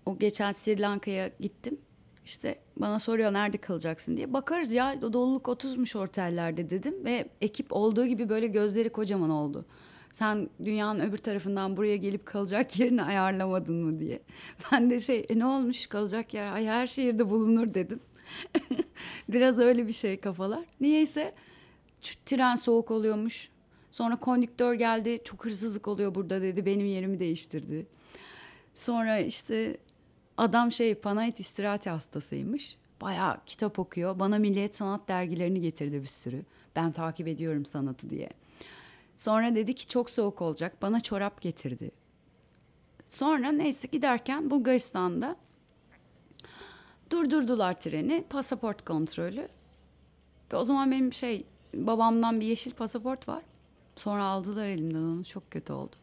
O 0.05 0.17
geçen 0.19 0.51
Sri 0.51 0.81
Lanka'ya 0.81 1.31
gittim. 1.39 1.77
İşte 2.25 2.59
bana 2.77 2.99
soruyor 2.99 3.33
nerede 3.33 3.57
kalacaksın 3.57 4.17
diye. 4.17 4.33
Bakarız 4.33 4.73
ya 4.73 5.01
doluluk 5.01 5.45
30'muş 5.45 5.97
otellerde 5.97 6.69
dedim 6.69 7.05
ve 7.05 7.29
ekip 7.41 7.67
olduğu 7.73 8.05
gibi 8.05 8.29
böyle 8.29 8.47
gözleri 8.47 8.89
kocaman 8.89 9.29
oldu. 9.29 9.65
Sen 10.11 10.49
dünyanın 10.65 10.99
öbür 10.99 11.17
tarafından 11.17 11.77
buraya 11.77 11.97
gelip 11.97 12.25
kalacak 12.25 12.79
yerini 12.79 13.03
ayarlamadın 13.03 13.75
mı 13.75 13.99
diye. 13.99 14.19
Ben 14.71 14.89
de 14.89 14.99
şey 14.99 15.25
e, 15.29 15.39
ne 15.39 15.45
olmuş 15.45 15.87
kalacak 15.87 16.33
yer 16.33 16.53
ay 16.53 16.65
her 16.65 16.87
şehirde 16.87 17.29
bulunur 17.29 17.73
dedim. 17.73 17.99
Biraz 19.29 19.59
öyle 19.59 19.87
bir 19.87 19.93
şey 19.93 20.19
kafalar. 20.19 20.63
Niyeyse 20.81 21.33
tren 22.25 22.55
soğuk 22.55 22.91
oluyormuş. 22.91 23.49
Sonra 23.91 24.15
kondüktör 24.15 24.73
geldi 24.73 25.21
çok 25.23 25.45
hırsızlık 25.45 25.87
oluyor 25.87 26.15
burada 26.15 26.41
dedi 26.41 26.65
benim 26.65 26.85
yerimi 26.85 27.19
değiştirdi. 27.19 27.87
Sonra 28.73 29.19
işte 29.19 29.77
adam 30.37 30.71
şey 30.71 30.95
Panayit 30.95 31.39
istirahati 31.39 31.89
hastasıymış. 31.89 32.77
Bayağı 33.01 33.37
kitap 33.45 33.79
okuyor. 33.79 34.19
Bana 34.19 34.37
Milliyet 34.39 34.77
Sanat 34.77 35.07
dergilerini 35.07 35.61
getirdi 35.61 36.01
bir 36.01 36.07
sürü. 36.07 36.45
Ben 36.75 36.91
takip 36.91 37.27
ediyorum 37.27 37.65
sanatı 37.65 38.09
diye. 38.09 38.29
Sonra 39.19 39.55
dedi 39.55 39.75
ki 39.75 39.87
çok 39.87 40.09
soğuk 40.09 40.41
olacak. 40.41 40.81
Bana 40.81 40.99
çorap 40.99 41.41
getirdi. 41.41 41.91
Sonra 43.07 43.51
neyse 43.51 43.87
giderken 43.91 44.49
Bulgaristan'da 44.49 45.35
durdurdular 47.09 47.79
treni. 47.79 48.23
Pasaport 48.29 48.85
kontrolü. 48.85 49.47
Ve 50.53 50.57
o 50.57 50.63
zaman 50.63 50.91
benim 50.91 51.13
şey 51.13 51.45
babamdan 51.73 52.39
bir 52.39 52.45
yeşil 52.45 52.71
pasaport 52.71 53.27
var. 53.27 53.43
Sonra 53.95 54.23
aldılar 54.23 54.67
elimden 54.67 55.03
onu. 55.03 55.23
Çok 55.23 55.51
kötü 55.51 55.73
oldu. 55.73 55.95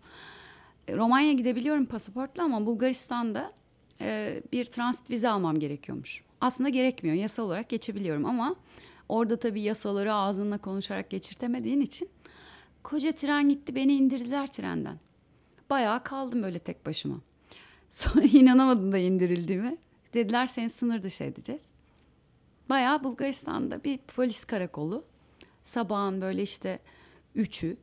Romanya 0.90 1.32
gidebiliyorum 1.32 1.86
pasaportla 1.86 2.42
ama 2.42 2.66
Bulgaristan'da 2.66 3.52
e, 4.00 4.42
bir 4.52 4.64
transit 4.64 5.10
vize 5.10 5.28
almam 5.28 5.58
gerekiyormuş. 5.58 6.22
Aslında 6.40 6.68
gerekmiyor. 6.68 7.16
Yasal 7.16 7.42
olarak 7.42 7.68
geçebiliyorum 7.68 8.26
ama 8.26 8.56
orada 9.08 9.36
tabii 9.36 9.62
yasaları 9.62 10.14
ağzınla 10.14 10.58
konuşarak 10.58 11.10
geçirtemediğin 11.10 11.80
için 11.80 12.08
koca 12.86 13.12
tren 13.12 13.48
gitti 13.48 13.74
beni 13.74 13.92
indirdiler 13.92 14.46
trenden. 14.46 14.98
Bayağı 15.70 16.04
kaldım 16.04 16.42
böyle 16.42 16.58
tek 16.58 16.86
başıma. 16.86 17.20
Sonra 17.88 18.24
inanamadım 18.24 18.92
da 18.92 18.98
indirildiğimi. 18.98 19.76
Dediler 20.14 20.46
seni 20.46 20.70
sınır 20.70 21.02
dışı 21.02 21.24
edeceğiz. 21.24 21.70
Bayağı 22.68 23.04
Bulgaristan'da 23.04 23.84
bir 23.84 23.98
polis 23.98 24.44
karakolu. 24.44 25.04
Sabahın 25.62 26.20
böyle 26.20 26.42
işte 26.42 26.78
üçü. 27.34 27.76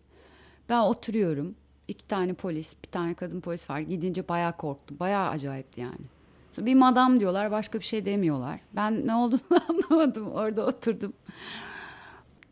Ben 0.70 0.80
oturuyorum. 0.80 1.56
İki 1.88 2.08
tane 2.08 2.34
polis, 2.34 2.76
bir 2.84 2.92
tane 2.92 3.14
kadın 3.14 3.42
polis 3.42 3.70
var. 3.70 3.80
Gidince 3.80 4.28
bayağı 4.28 4.58
korktum. 4.58 5.00
Bayağı 5.00 5.30
acayipti 5.30 5.82
yani. 5.82 6.06
Sonra 6.52 6.66
bir 6.66 6.76
madam 6.76 7.20
diyorlar, 7.20 7.52
başka 7.52 7.80
bir 7.80 7.86
şey 7.86 8.06
demiyorlar. 8.06 8.60
Ben 8.74 9.08
ne 9.08 9.16
olduğunu 9.16 9.42
anlamadım. 9.70 10.32
Orada 10.32 10.66
oturdum. 10.66 11.14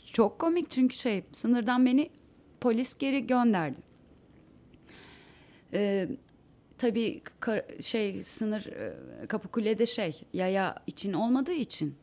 Çok 0.05 0.39
komik 0.39 0.69
çünkü 0.69 0.95
şey, 0.95 1.23
sınırdan 1.31 1.85
beni 1.85 2.09
polis 2.61 2.97
geri 2.97 3.27
gönderdi. 3.27 3.79
Ee, 5.73 6.09
tabii 6.77 7.21
şey 7.81 8.23
sınır 8.23 8.65
e, 8.65 9.27
Kapıkule'de 9.27 9.85
şey 9.85 10.21
yaya 10.33 10.75
için 10.87 11.13
olmadığı 11.13 11.53
için 11.53 11.95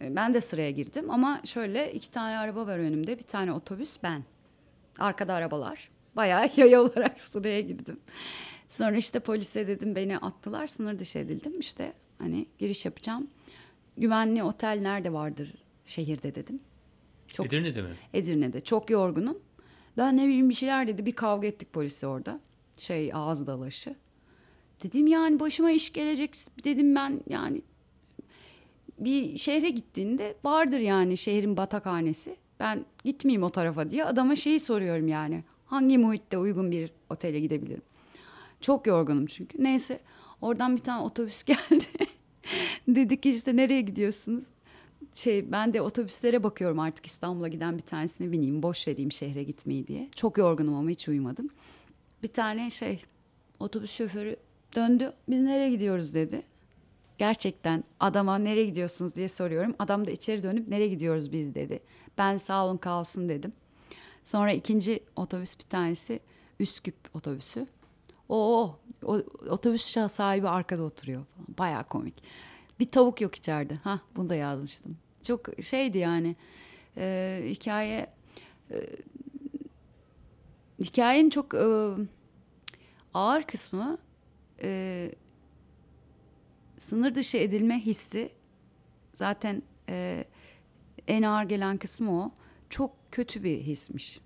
e, 0.00 0.16
ben 0.16 0.34
de 0.34 0.40
sıraya 0.40 0.70
girdim 0.70 1.10
ama 1.10 1.40
şöyle 1.44 1.92
iki 1.92 2.10
tane 2.10 2.38
araba 2.38 2.66
var 2.66 2.78
önümde 2.78 3.18
bir 3.18 3.22
tane 3.22 3.52
otobüs 3.52 3.96
ben 4.02 4.24
arkada 4.98 5.34
arabalar 5.34 5.90
bayağı 6.16 6.48
yaya 6.56 6.82
olarak 6.82 7.20
sıraya 7.20 7.60
girdim. 7.60 8.00
Sonra 8.68 8.96
işte 8.96 9.20
polise 9.20 9.66
dedim 9.66 9.96
beni 9.96 10.18
attılar 10.18 10.66
sınır 10.66 10.98
dışı 10.98 11.18
edildim 11.18 11.60
işte 11.60 11.92
hani 12.18 12.46
giriş 12.58 12.84
yapacağım. 12.84 13.30
Güvenli 13.96 14.42
otel 14.42 14.78
nerede 14.82 15.12
vardır 15.12 15.54
şehirde 15.84 16.34
dedim. 16.34 16.60
Çok, 17.26 17.46
Edirne'de 17.46 17.82
mi? 17.82 17.88
Edirne'de 18.14 18.60
çok 18.60 18.90
yorgunum. 18.90 19.38
Ben 19.96 20.16
ne 20.16 20.26
bileyim 20.26 20.48
bir 20.48 20.54
şeyler 20.54 20.88
dedi 20.88 21.06
bir 21.06 21.12
kavga 21.12 21.46
ettik 21.46 21.72
polisi 21.72 22.06
orada. 22.06 22.40
Şey 22.78 23.10
ağız 23.14 23.46
dalaşı. 23.46 23.94
Dedim 24.82 25.06
yani 25.06 25.40
başıma 25.40 25.70
iş 25.70 25.92
gelecek 25.92 26.36
dedim 26.64 26.94
ben 26.94 27.20
yani 27.28 27.62
bir 28.98 29.38
şehre 29.38 29.70
gittiğinde 29.70 30.34
vardır 30.44 30.78
yani 30.78 31.16
şehrin 31.16 31.56
batakhanesi. 31.56 32.36
Ben 32.60 32.84
gitmeyeyim 33.04 33.42
o 33.42 33.50
tarafa 33.50 33.90
diye 33.90 34.04
adama 34.04 34.36
şeyi 34.36 34.60
soruyorum 34.60 35.08
yani. 35.08 35.44
Hangi 35.66 35.98
muhitte 35.98 36.38
uygun 36.38 36.70
bir 36.70 36.90
otele 37.10 37.40
gidebilirim? 37.40 37.82
Çok 38.60 38.86
yorgunum 38.86 39.26
çünkü. 39.26 39.64
Neyse 39.64 40.00
oradan 40.40 40.76
bir 40.76 40.82
tane 40.82 41.02
otobüs 41.02 41.42
geldi. 41.44 41.86
Dedik 42.88 43.26
işte 43.26 43.56
nereye 43.56 43.80
gidiyorsunuz? 43.80 44.44
Şey 45.14 45.52
ben 45.52 45.74
de 45.74 45.82
otobüslere 45.82 46.42
bakıyorum 46.42 46.80
artık 46.80 47.06
İstanbul'a 47.06 47.48
giden 47.48 47.76
bir 47.76 47.82
tanesini 47.82 48.32
bineyim. 48.32 48.62
Boş 48.62 48.88
vereyim 48.88 49.12
şehre 49.12 49.42
gitmeyi 49.42 49.86
diye. 49.86 50.08
Çok 50.14 50.38
yorgunum 50.38 50.74
ama 50.74 50.90
hiç 50.90 51.08
uyumadım. 51.08 51.48
Bir 52.22 52.28
tane 52.28 52.70
şey 52.70 53.02
otobüs 53.60 53.90
şoförü 53.90 54.36
döndü. 54.76 55.12
Biz 55.28 55.40
nereye 55.40 55.70
gidiyoruz 55.70 56.14
dedi. 56.14 56.42
Gerçekten 57.18 57.84
adama 58.00 58.38
nereye 58.38 58.66
gidiyorsunuz 58.66 59.16
diye 59.16 59.28
soruyorum. 59.28 59.74
Adam 59.78 60.06
da 60.06 60.10
içeri 60.10 60.42
dönüp 60.42 60.68
nereye 60.68 60.88
gidiyoruz 60.88 61.32
biz 61.32 61.54
dedi. 61.54 61.80
Ben 62.18 62.36
sağ 62.36 62.66
olun 62.66 62.76
kalsın 62.76 63.28
dedim. 63.28 63.52
Sonra 64.24 64.52
ikinci 64.52 65.00
otobüs 65.16 65.58
bir 65.58 65.64
tanesi 65.64 66.20
Üsküp 66.60 66.94
otobüsü. 67.14 67.66
O, 68.28 68.70
o 69.04 69.22
otobüs 69.48 69.96
sahibi 70.10 70.48
arkada 70.48 70.82
oturuyor 70.82 71.24
falan. 71.24 71.58
Bayağı 71.58 71.84
komik. 71.84 72.14
Bir 72.80 72.90
tavuk 72.90 73.20
yok 73.20 73.34
içeride. 73.34 73.74
Ha 73.74 74.00
bunu 74.16 74.30
da 74.30 74.34
yazmıştım. 74.34 74.96
Çok 75.22 75.62
şeydi 75.62 75.98
yani. 75.98 76.36
E, 76.96 77.42
hikaye 77.46 78.06
e, 78.70 78.76
hikayenin 80.80 81.30
çok 81.30 81.54
e, 81.54 81.90
ağır 83.14 83.42
kısmı 83.42 83.98
e, 84.62 85.10
sınır 86.78 87.14
dışı 87.14 87.36
edilme 87.36 87.80
hissi 87.80 88.30
zaten 89.14 89.62
e, 89.88 90.24
en 91.08 91.22
ağır 91.22 91.44
gelen 91.44 91.76
kısmı 91.78 92.22
o. 92.22 92.32
Çok 92.70 93.12
kötü 93.12 93.44
bir 93.44 93.60
hismiş. 93.60 94.20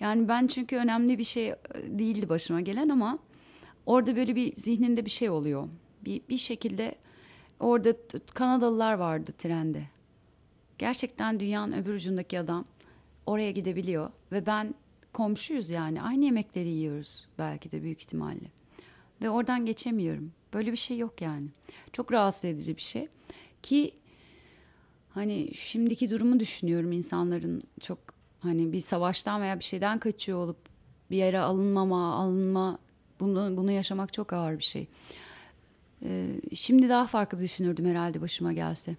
Yani 0.00 0.28
ben 0.28 0.46
çünkü 0.46 0.76
önemli 0.76 1.18
bir 1.18 1.24
şey 1.24 1.48
e, 1.48 1.56
değildi 1.74 2.28
başıma 2.28 2.60
gelen 2.60 2.88
ama 2.88 3.18
orada 3.86 4.16
böyle 4.16 4.36
bir 4.36 4.56
zihninde 4.56 5.04
bir 5.04 5.10
şey 5.10 5.30
oluyor. 5.30 5.68
Bir, 6.04 6.20
bir 6.28 6.38
şekilde 6.38 6.94
orada 7.60 7.94
Kanadalılar 8.34 8.92
vardı 8.92 9.32
trende. 9.38 9.82
Gerçekten 10.78 11.40
dünyanın 11.40 11.72
öbür 11.72 11.94
ucundaki 11.94 12.40
adam 12.40 12.64
oraya 13.26 13.50
gidebiliyor 13.50 14.10
ve 14.32 14.46
ben 14.46 14.74
komşuyuz 15.12 15.70
yani 15.70 16.02
aynı 16.02 16.24
yemekleri 16.24 16.68
yiyoruz 16.68 17.26
belki 17.38 17.72
de 17.72 17.82
büyük 17.82 18.00
ihtimalle. 18.00 18.50
Ve 19.22 19.30
oradan 19.30 19.66
geçemiyorum. 19.66 20.32
Böyle 20.54 20.72
bir 20.72 20.76
şey 20.76 20.98
yok 20.98 21.22
yani. 21.22 21.48
Çok 21.92 22.12
rahatsız 22.12 22.44
edici 22.44 22.76
bir 22.76 22.82
şey. 22.82 23.08
Ki 23.62 23.94
hani 25.10 25.54
şimdiki 25.54 26.10
durumu 26.10 26.40
düşünüyorum 26.40 26.92
insanların 26.92 27.62
çok 27.80 27.98
hani 28.40 28.72
bir 28.72 28.80
savaştan 28.80 29.42
veya 29.42 29.58
bir 29.58 29.64
şeyden 29.64 29.98
kaçıyor 29.98 30.38
olup 30.38 30.56
bir 31.10 31.16
yere 31.16 31.40
alınmama, 31.40 32.14
alınma 32.14 32.78
bunu 33.20 33.56
bunu 33.56 33.70
yaşamak 33.70 34.12
çok 34.12 34.32
ağır 34.32 34.58
bir 34.58 34.64
şey. 34.64 34.88
Şimdi 36.56 36.88
daha 36.88 37.06
farklı 37.06 37.38
düşünürdüm 37.38 37.86
herhalde 37.86 38.20
başıma 38.20 38.52
gelse. 38.52 38.96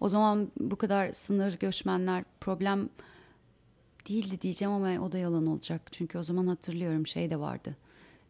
O 0.00 0.08
zaman 0.08 0.52
bu 0.60 0.76
kadar 0.76 1.12
sınır 1.12 1.58
göçmenler 1.58 2.24
problem 2.40 2.88
değildi 4.08 4.40
diyeceğim 4.42 4.74
ama 4.74 5.06
o 5.06 5.12
da 5.12 5.18
yalan 5.18 5.46
olacak. 5.46 5.82
Çünkü 5.92 6.18
o 6.18 6.22
zaman 6.22 6.46
hatırlıyorum 6.46 7.06
şey 7.06 7.30
de 7.30 7.40
vardı. 7.40 7.76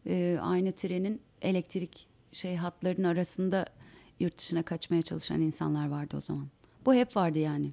Ee, 0.07 0.37
aynı 0.41 0.71
trenin 0.71 1.21
elektrik 1.41 2.07
şey 2.31 2.55
hatların 2.55 3.03
arasında 3.03 3.65
yurt 4.19 4.37
dışına 4.37 4.63
kaçmaya 4.63 5.01
çalışan 5.01 5.41
insanlar 5.41 5.89
vardı 5.89 6.17
o 6.17 6.21
zaman. 6.21 6.47
Bu 6.85 6.93
hep 6.93 7.15
vardı 7.15 7.39
yani. 7.39 7.71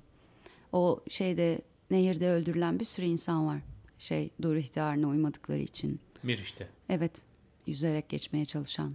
O 0.72 1.00
şeyde 1.08 1.60
nehirde 1.90 2.30
öldürülen 2.30 2.80
bir 2.80 2.84
sürü 2.84 3.06
insan 3.06 3.46
var. 3.46 3.60
Şey 3.98 4.30
dur 4.42 4.56
ihtarına 4.56 5.08
uymadıkları 5.08 5.60
için. 5.60 6.00
Mir 6.22 6.38
işte. 6.38 6.68
Evet. 6.88 7.22
Yüzerek 7.66 8.08
geçmeye 8.08 8.44
çalışan. 8.44 8.94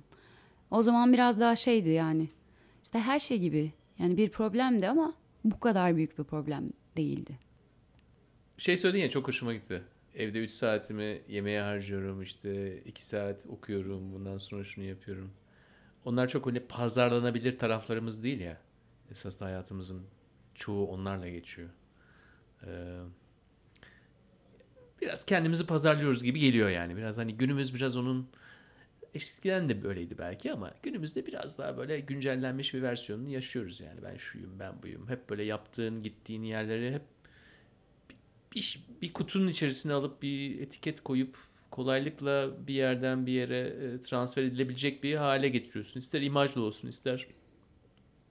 O 0.72 0.82
zaman 0.82 1.14
biraz 1.14 1.40
daha 1.40 1.56
şeydi 1.56 1.90
yani. 1.90 2.30
İşte 2.84 3.00
her 3.00 3.20
şey 3.20 3.40
gibi. 3.40 3.74
Yani 4.00 4.18
bir 4.18 4.30
problemdi 4.30 4.90
ama 4.90 5.14
bu 5.44 5.60
kadar 5.60 5.96
büyük 5.96 6.20
bir 6.20 6.24
problem 6.24 6.70
değildi. 6.98 7.40
Şey 8.58 8.78
söyledin 8.78 9.02
ya 9.02 9.10
çok 9.10 9.28
hoşuma 9.28 9.54
gitti. 9.54 9.84
Evde 10.16 10.40
3 10.44 10.50
saatimi 10.50 11.22
yemeğe 11.28 11.62
harcıyorum 11.62 12.22
işte 12.22 12.78
2 12.84 13.06
saat 13.06 13.46
okuyorum 13.46 14.14
bundan 14.14 14.38
sonra 14.38 14.64
şunu 14.64 14.86
yapıyorum. 14.86 15.32
Onlar 16.06 16.28
çok 16.28 16.48
öyle 16.48 16.60
pazarlanabilir 16.60 17.58
taraflarımız 17.58 18.24
değil 18.24 18.40
ya. 18.40 18.58
Esas 19.12 19.42
hayatımızın 19.42 20.02
çoğu 20.56 20.88
onlarla 20.88 21.30
geçiyor. 21.30 21.70
Ee, 22.64 23.00
biraz 25.02 25.26
kendimizi 25.26 25.66
pazarlıyoruz 25.66 26.24
gibi 26.24 26.40
geliyor 26.40 26.70
yani. 26.70 26.98
Biraz 26.98 27.18
hani 27.18 27.38
günümüz 27.38 27.76
biraz 27.76 27.98
onun 27.98 28.30
eskiden 29.14 29.70
de 29.70 29.84
böyleydi 29.84 30.18
belki 30.18 30.52
ama 30.52 30.72
günümüzde 30.84 31.26
biraz 31.26 31.58
daha 31.58 31.78
böyle 31.78 32.00
güncellenmiş 32.00 32.74
bir 32.74 32.82
versiyonunu 32.82 33.30
yaşıyoruz 33.30 33.80
yani. 33.80 34.04
Ben 34.04 34.18
şuyum, 34.18 34.60
ben 34.60 34.84
buyum. 34.84 35.10
Hep 35.10 35.30
böyle 35.30 35.44
yaptığın, 35.44 36.04
gittiğin 36.04 36.44
yerleri 36.44 36.94
hep 36.94 37.02
bir, 38.56 38.84
bir 39.02 39.14
kutunun 39.14 39.48
içerisine 39.48 39.94
alıp 39.94 40.22
bir 40.22 40.60
etiket 40.60 41.02
koyup 41.04 41.38
kolaylıkla 41.72 42.68
bir 42.68 42.74
yerden 42.74 43.26
bir 43.26 43.32
yere 43.32 43.60
e, 43.60 44.02
transfer 44.02 44.44
edilebilecek 44.44 45.04
bir 45.04 45.16
hale 45.16 45.50
getiriyorsun. 45.50 46.00
İster 46.00 46.22
imajlı 46.22 46.62
olsun, 46.62 46.88
ister 46.88 47.28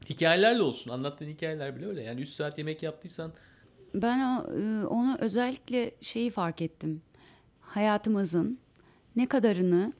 hikayelerle 0.08 0.62
olsun. 0.62 0.90
Anlattığın 0.90 1.28
hikayeler 1.28 1.76
bile 1.76 1.86
öyle. 1.86 2.02
Yani 2.02 2.20
3 2.20 2.28
saat 2.28 2.58
yemek 2.58 2.82
yaptıysan 2.82 3.32
ben 3.94 4.18
e, 4.18 4.86
onu 4.86 5.16
özellikle 5.20 5.90
şeyi 6.00 6.30
fark 6.30 6.62
ettim. 6.62 7.02
Hayatımızın 7.60 8.58
ne 9.16 9.26
kadarını 9.26 9.92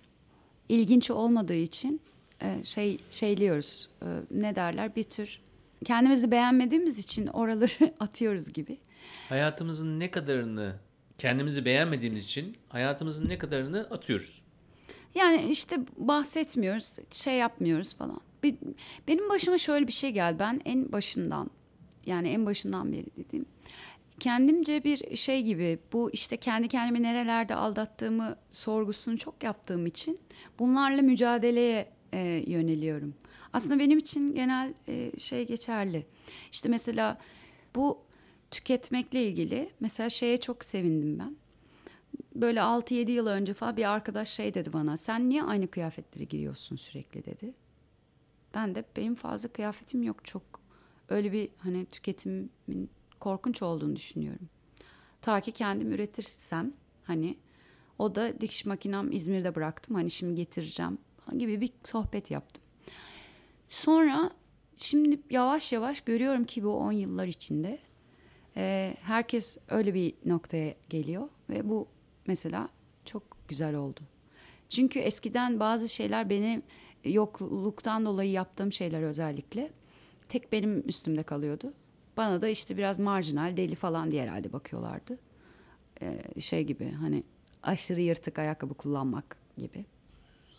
ilginç 0.69 1.11
olmadığı 1.11 1.55
için 1.55 2.01
e, 2.43 2.65
şey 2.65 2.99
şeyliyoruz. 3.11 3.91
Ne 4.31 4.57
derler? 4.57 4.97
Bir 4.97 5.03
tür 5.03 5.41
kendimizi 5.85 6.31
beğenmediğimiz 6.31 6.99
için 6.99 7.27
oraları 7.27 7.95
atıyoruz 8.01 8.53
gibi. 8.53 8.79
Hayatımızın 9.29 10.01
ne 10.01 10.11
kadarını 10.11 10.75
kendimizi 11.19 11.65
beğenmediğimiz 11.65 12.25
için 12.25 12.57
hayatımızın 12.69 13.29
ne 13.29 13.39
kadarını 13.39 13.89
atıyoruz. 13.91 14.43
Yani 15.15 15.51
işte 15.51 15.81
bahsetmiyoruz, 15.97 16.99
şey 17.11 17.35
yapmıyoruz 17.35 17.95
falan. 17.95 18.21
Benim 19.09 19.29
başıma 19.29 19.59
şöyle 19.59 19.87
bir 19.87 19.93
şey 19.93 20.11
geldi. 20.11 20.37
Ben 20.39 20.61
en 20.65 20.93
başından 20.93 21.51
yani 22.07 22.29
en 22.29 22.47
başından 22.47 22.93
beri 22.93 23.07
dediğim 23.17 23.47
kendimce 24.19 24.85
bir 24.85 25.17
şey 25.17 25.43
gibi 25.43 25.79
bu 25.93 26.11
işte 26.13 26.37
kendi 26.37 26.69
kendimi 26.69 27.03
nerelerde 27.03 27.55
aldattığımı 27.55 28.37
sorgusunu 28.53 29.19
çok 29.19 29.43
yaptığım 29.43 29.87
için 29.87 30.19
bunlarla 30.59 31.03
mücadeleye 31.03 31.89
e, 32.13 32.45
yöneliyorum. 32.47 33.15
Aslında 33.53 33.79
benim 33.79 33.99
için 33.99 34.35
genel 34.35 34.75
e, 34.89 35.19
şey 35.19 35.47
geçerli. 35.47 36.07
İşte 36.53 36.69
mesela 36.69 37.19
bu 37.75 37.99
tüketmekle 38.51 39.23
ilgili 39.23 39.71
mesela 39.81 40.11
şeye 40.11 40.37
çok 40.37 40.65
sevindim 40.65 41.19
ben. 41.19 41.37
Böyle 42.35 42.61
6-7 42.61 43.11
yıl 43.11 43.27
önce 43.27 43.55
falan 43.55 43.77
bir 43.77 43.91
arkadaş 43.91 44.29
şey 44.29 44.55
dedi 44.55 44.73
bana. 44.73 44.97
Sen 44.97 45.29
niye 45.29 45.43
aynı 45.43 45.69
kıyafetleri 45.69 46.29
giyiyorsun 46.29 46.77
sürekli 46.77 47.25
dedi. 47.25 47.55
Ben 48.55 48.75
de 48.75 48.85
benim 48.97 49.15
fazla 49.15 49.49
kıyafetim 49.49 50.03
yok 50.03 50.25
çok. 50.25 50.43
Öyle 51.09 51.33
bir 51.33 51.49
hani 51.59 51.87
tüketimin 51.87 52.91
korkunç 53.21 53.63
olduğunu 53.63 53.97
düşünüyorum. 53.97 54.49
Ta 55.23 55.41
ki 55.41 55.53
kendim 55.53 55.93
üretirsem 55.93 56.73
hani 57.05 57.37
o 57.99 58.15
da 58.15 58.41
dikiş 58.41 58.65
makinem 58.65 59.13
İzmir'de 59.13 59.55
bıraktım. 59.55 59.95
Hani 59.95 60.11
şimdi 60.11 60.35
getireceğim 60.35 60.99
gibi 61.39 61.61
bir 61.61 61.71
sohbet 61.85 62.31
yaptım. 62.31 62.65
Sonra 63.69 64.31
şimdi 64.77 65.21
yavaş 65.31 65.73
yavaş 65.73 66.01
görüyorum 66.01 66.45
ki 66.45 66.65
bu 66.65 66.77
10 66.77 66.93
yıllar 66.93 67.27
içinde 67.27 67.79
e, 68.57 68.95
herkes 69.03 69.59
öyle 69.69 69.95
bir 69.95 70.15
noktaya 70.25 70.75
geliyor 70.89 71.29
ve 71.51 71.69
bu 71.69 71.89
mesela 72.27 72.69
çok 73.05 73.23
güzel 73.49 73.75
oldu. 73.75 74.01
Çünkü 74.69 74.99
eskiden 74.99 75.61
bazı 75.61 75.89
şeyler 75.89 76.31
beni 76.31 76.63
yokluktan 77.05 78.07
dolayı 78.07 78.31
yaptığım 78.31 78.73
şeyler 78.73 79.03
özellikle 79.03 79.71
tek 80.29 80.53
benim 80.53 80.89
üstümde 80.89 81.23
kalıyordu. 81.23 81.73
Bana 82.19 82.43
da 82.43 82.49
işte 82.49 82.77
biraz 82.77 82.99
marjinal, 82.99 83.57
deli 83.57 83.75
falan 83.75 84.11
diye 84.11 84.23
herhalde 84.23 84.53
bakıyorlardı. 84.53 85.19
Ee, 86.03 86.41
şey 86.41 86.65
gibi 86.65 86.91
hani 86.91 87.23
aşırı 87.63 88.01
yırtık 88.01 88.39
ayakkabı 88.39 88.75
kullanmak 88.75 89.37
gibi. 89.59 89.85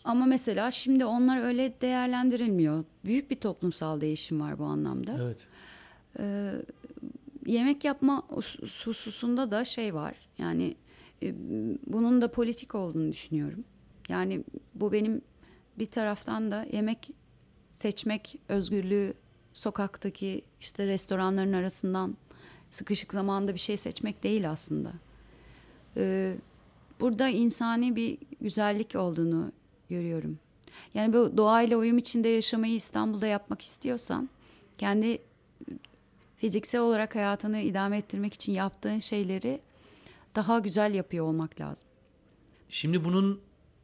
Ama 0.04 0.26
mesela 0.26 0.70
şimdi 0.70 1.04
onlar 1.04 1.42
öyle 1.44 1.80
değerlendirilmiyor. 1.80 2.84
Büyük 3.04 3.30
bir 3.30 3.36
toplumsal 3.36 4.00
değişim 4.00 4.40
var 4.40 4.58
bu 4.58 4.64
anlamda. 4.64 5.16
Evet. 5.22 5.46
Ee, 6.18 6.52
yemek 7.46 7.84
yapma 7.84 8.22
hususunda 8.84 9.50
da 9.50 9.64
şey 9.64 9.94
var. 9.94 10.14
Yani 10.38 10.74
e, 11.22 11.34
bunun 11.86 12.22
da 12.22 12.30
politik 12.30 12.74
olduğunu 12.74 13.12
düşünüyorum. 13.12 13.64
Yani 14.08 14.44
bu 14.74 14.92
benim 14.92 15.22
bir 15.78 15.86
taraftan 15.86 16.50
da 16.50 16.66
yemek 16.72 17.10
seçmek 17.74 18.38
özgürlüğü 18.48 19.14
sokaktaki 19.52 20.42
işte 20.60 20.86
restoranların 20.86 21.52
arasından 21.52 22.16
sıkışık 22.70 23.12
zamanda 23.12 23.54
bir 23.54 23.60
şey 23.60 23.76
seçmek 23.76 24.22
değil 24.22 24.50
aslında. 24.50 24.92
Ee, 25.96 26.34
burada 27.00 27.28
insani 27.28 27.96
bir 27.96 28.18
güzellik 28.40 28.94
olduğunu 28.94 29.52
görüyorum. 29.88 30.38
Yani 30.94 31.12
bu 31.12 31.36
doğayla 31.36 31.76
uyum 31.76 31.98
içinde 31.98 32.28
yaşamayı 32.28 32.74
İstanbul'da 32.74 33.26
yapmak 33.26 33.62
istiyorsan 33.62 34.30
kendi 34.78 35.18
fiziksel 36.36 36.80
olarak 36.80 37.14
hayatını 37.14 37.60
idame 37.60 37.98
ettirmek 37.98 38.34
için 38.34 38.52
yaptığın 38.52 38.98
şeyleri 38.98 39.60
daha 40.34 40.58
güzel 40.58 40.94
yapıyor 40.94 41.26
olmak 41.26 41.60
lazım. 41.60 41.88
Şimdi 42.68 43.04
bunun 43.04 43.40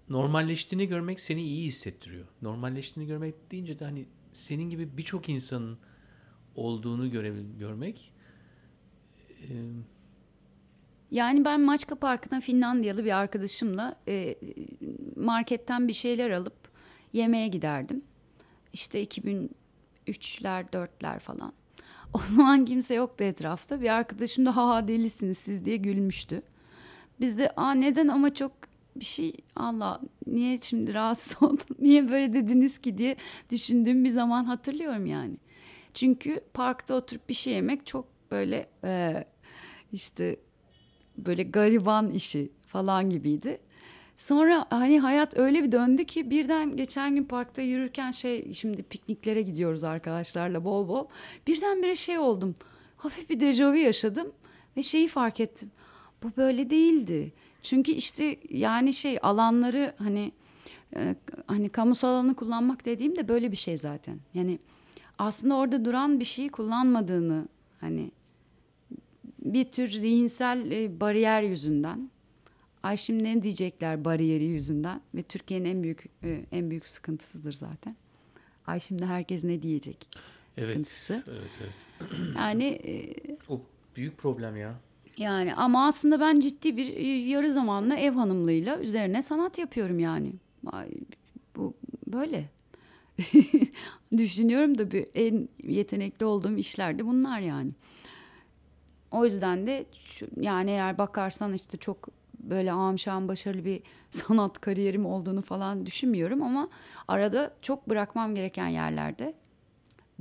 normalleştiğini 0.08 0.88
görmek 0.88 1.20
seni 1.20 1.42
iyi 1.42 1.66
hissettiriyor. 1.66 2.26
Normalleştiğini 2.42 3.08
görmek 3.08 3.50
deyince 3.50 3.78
de 3.78 3.84
hani 3.84 4.06
senin 4.36 4.70
gibi 4.70 4.96
birçok 4.96 5.28
insanın 5.28 5.78
olduğunu 6.54 7.10
göre, 7.10 7.32
görmek 7.58 8.12
e... 9.42 9.48
yani 11.10 11.44
ben 11.44 11.60
Maçka 11.60 11.94
Parkı'na 11.94 12.40
Finlandiyalı 12.40 13.04
bir 13.04 13.16
arkadaşımla 13.16 13.96
e, 14.08 14.36
marketten 15.16 15.88
bir 15.88 15.92
şeyler 15.92 16.30
alıp 16.30 16.56
yemeğe 17.12 17.48
giderdim. 17.48 18.02
İşte 18.72 19.02
2000 19.02 19.50
üçler 20.06 20.72
dörtler 20.72 21.18
falan. 21.18 21.52
O 22.12 22.18
zaman 22.18 22.64
kimse 22.64 22.94
yoktu 22.94 23.24
etrafta. 23.24 23.80
Bir 23.80 23.90
arkadaşım 23.90 24.46
da 24.46 24.56
ha 24.56 24.88
delisiniz 24.88 25.38
siz 25.38 25.64
diye 25.64 25.76
gülmüştü. 25.76 26.42
Biz 27.20 27.38
de 27.38 27.50
aa 27.56 27.72
neden 27.72 28.08
ama 28.08 28.34
çok 28.34 28.52
bir 29.00 29.04
şey 29.04 29.32
Allah 29.56 30.00
niye 30.26 30.58
şimdi 30.58 30.94
rahatsız 30.94 31.36
oldun 31.42 31.76
niye 31.78 32.08
böyle 32.08 32.34
dediniz 32.34 32.78
ki 32.78 32.98
diye 32.98 33.16
düşündüğüm 33.50 34.04
bir 34.04 34.10
zaman 34.10 34.44
hatırlıyorum 34.44 35.06
yani. 35.06 35.36
Çünkü 35.94 36.40
parkta 36.54 36.94
oturup 36.94 37.28
bir 37.28 37.34
şey 37.34 37.52
yemek 37.52 37.86
çok 37.86 38.06
böyle 38.30 38.68
e, 38.84 39.24
işte 39.92 40.36
böyle 41.18 41.42
gariban 41.42 42.10
işi 42.10 42.52
falan 42.66 43.10
gibiydi. 43.10 43.58
Sonra 44.16 44.66
hani 44.70 45.00
hayat 45.00 45.38
öyle 45.38 45.62
bir 45.62 45.72
döndü 45.72 46.04
ki 46.04 46.30
birden 46.30 46.76
geçen 46.76 47.14
gün 47.14 47.24
parkta 47.24 47.62
yürürken 47.62 48.10
şey 48.10 48.52
şimdi 48.52 48.82
pikniklere 48.82 49.42
gidiyoruz 49.42 49.84
arkadaşlarla 49.84 50.64
bol 50.64 50.88
bol. 50.88 51.06
Birdenbire 51.46 51.96
şey 51.96 52.18
oldum. 52.18 52.54
Hafif 52.96 53.30
bir 53.30 53.40
dejavu 53.40 53.76
yaşadım 53.76 54.32
ve 54.76 54.82
şeyi 54.82 55.08
fark 55.08 55.40
ettim. 55.40 55.70
Bu 56.22 56.32
böyle 56.36 56.70
değildi. 56.70 57.32
Çünkü 57.66 57.92
işte 57.92 58.36
yani 58.50 58.94
şey 58.94 59.18
alanları 59.22 59.94
hani 59.98 60.32
e, 60.96 61.16
hani 61.46 61.68
kamusal 61.68 62.08
alanı 62.08 62.34
kullanmak 62.34 62.84
dediğim 62.84 63.16
de 63.16 63.28
böyle 63.28 63.52
bir 63.52 63.56
şey 63.56 63.76
zaten. 63.76 64.18
Yani 64.34 64.58
aslında 65.18 65.54
orada 65.54 65.84
duran 65.84 66.20
bir 66.20 66.24
şeyi 66.24 66.48
kullanmadığını 66.48 67.48
hani 67.80 68.10
bir 69.38 69.64
tür 69.64 69.88
zihinsel 69.88 70.70
e, 70.70 71.00
bariyer 71.00 71.42
yüzünden 71.42 72.10
Ay 72.86 72.96
şimdi 72.96 73.24
ne 73.24 73.42
diyecekler 73.42 74.04
bariyeri 74.04 74.44
yüzünden 74.44 75.00
ve 75.14 75.22
Türkiye'nin 75.22 75.64
en 75.64 75.82
büyük 75.82 76.04
e, 76.22 76.44
en 76.52 76.70
büyük 76.70 76.86
sıkıntısıdır 76.86 77.52
zaten. 77.52 77.96
Ay 78.66 78.80
şimdi 78.80 79.04
herkes 79.04 79.44
ne 79.44 79.62
diyecek 79.62 80.08
sıkıntısı. 80.58 81.24
Evet, 81.28 81.50
evet. 81.60 81.86
Yani 82.36 82.64
e, 82.64 83.14
O 83.48 83.60
büyük 83.96 84.18
problem 84.18 84.56
ya. 84.56 84.74
Yani 85.18 85.54
ama 85.54 85.86
aslında 85.86 86.20
ben 86.20 86.40
ciddi 86.40 86.76
bir 86.76 86.96
e, 86.96 87.06
yarı 87.06 87.52
zamanlı 87.52 87.94
ev 87.94 88.12
hanımlığıyla 88.12 88.78
üzerine 88.78 89.22
sanat 89.22 89.58
yapıyorum 89.58 89.98
yani. 89.98 90.32
Bu 91.56 91.74
böyle. 92.06 92.48
Düşünüyorum 94.16 94.78
da 94.78 94.90
bir 94.90 95.06
en 95.14 95.48
yetenekli 95.62 96.26
olduğum 96.26 96.56
işler 96.56 96.98
de 96.98 97.06
bunlar 97.06 97.40
yani. 97.40 97.70
O 99.10 99.24
yüzden 99.24 99.66
de 99.66 99.86
yani 100.40 100.70
eğer 100.70 100.98
bakarsan 100.98 101.52
işte 101.52 101.78
çok 101.78 102.08
böyle 102.38 102.72
amşan 102.72 103.28
başarılı 103.28 103.64
bir 103.64 103.82
sanat 104.10 104.60
kariyerim 104.60 105.06
olduğunu 105.06 105.42
falan 105.42 105.86
düşünmüyorum 105.86 106.42
ama 106.42 106.68
arada 107.08 107.54
çok 107.62 107.88
bırakmam 107.88 108.34
gereken 108.34 108.68
yerlerde 108.68 109.34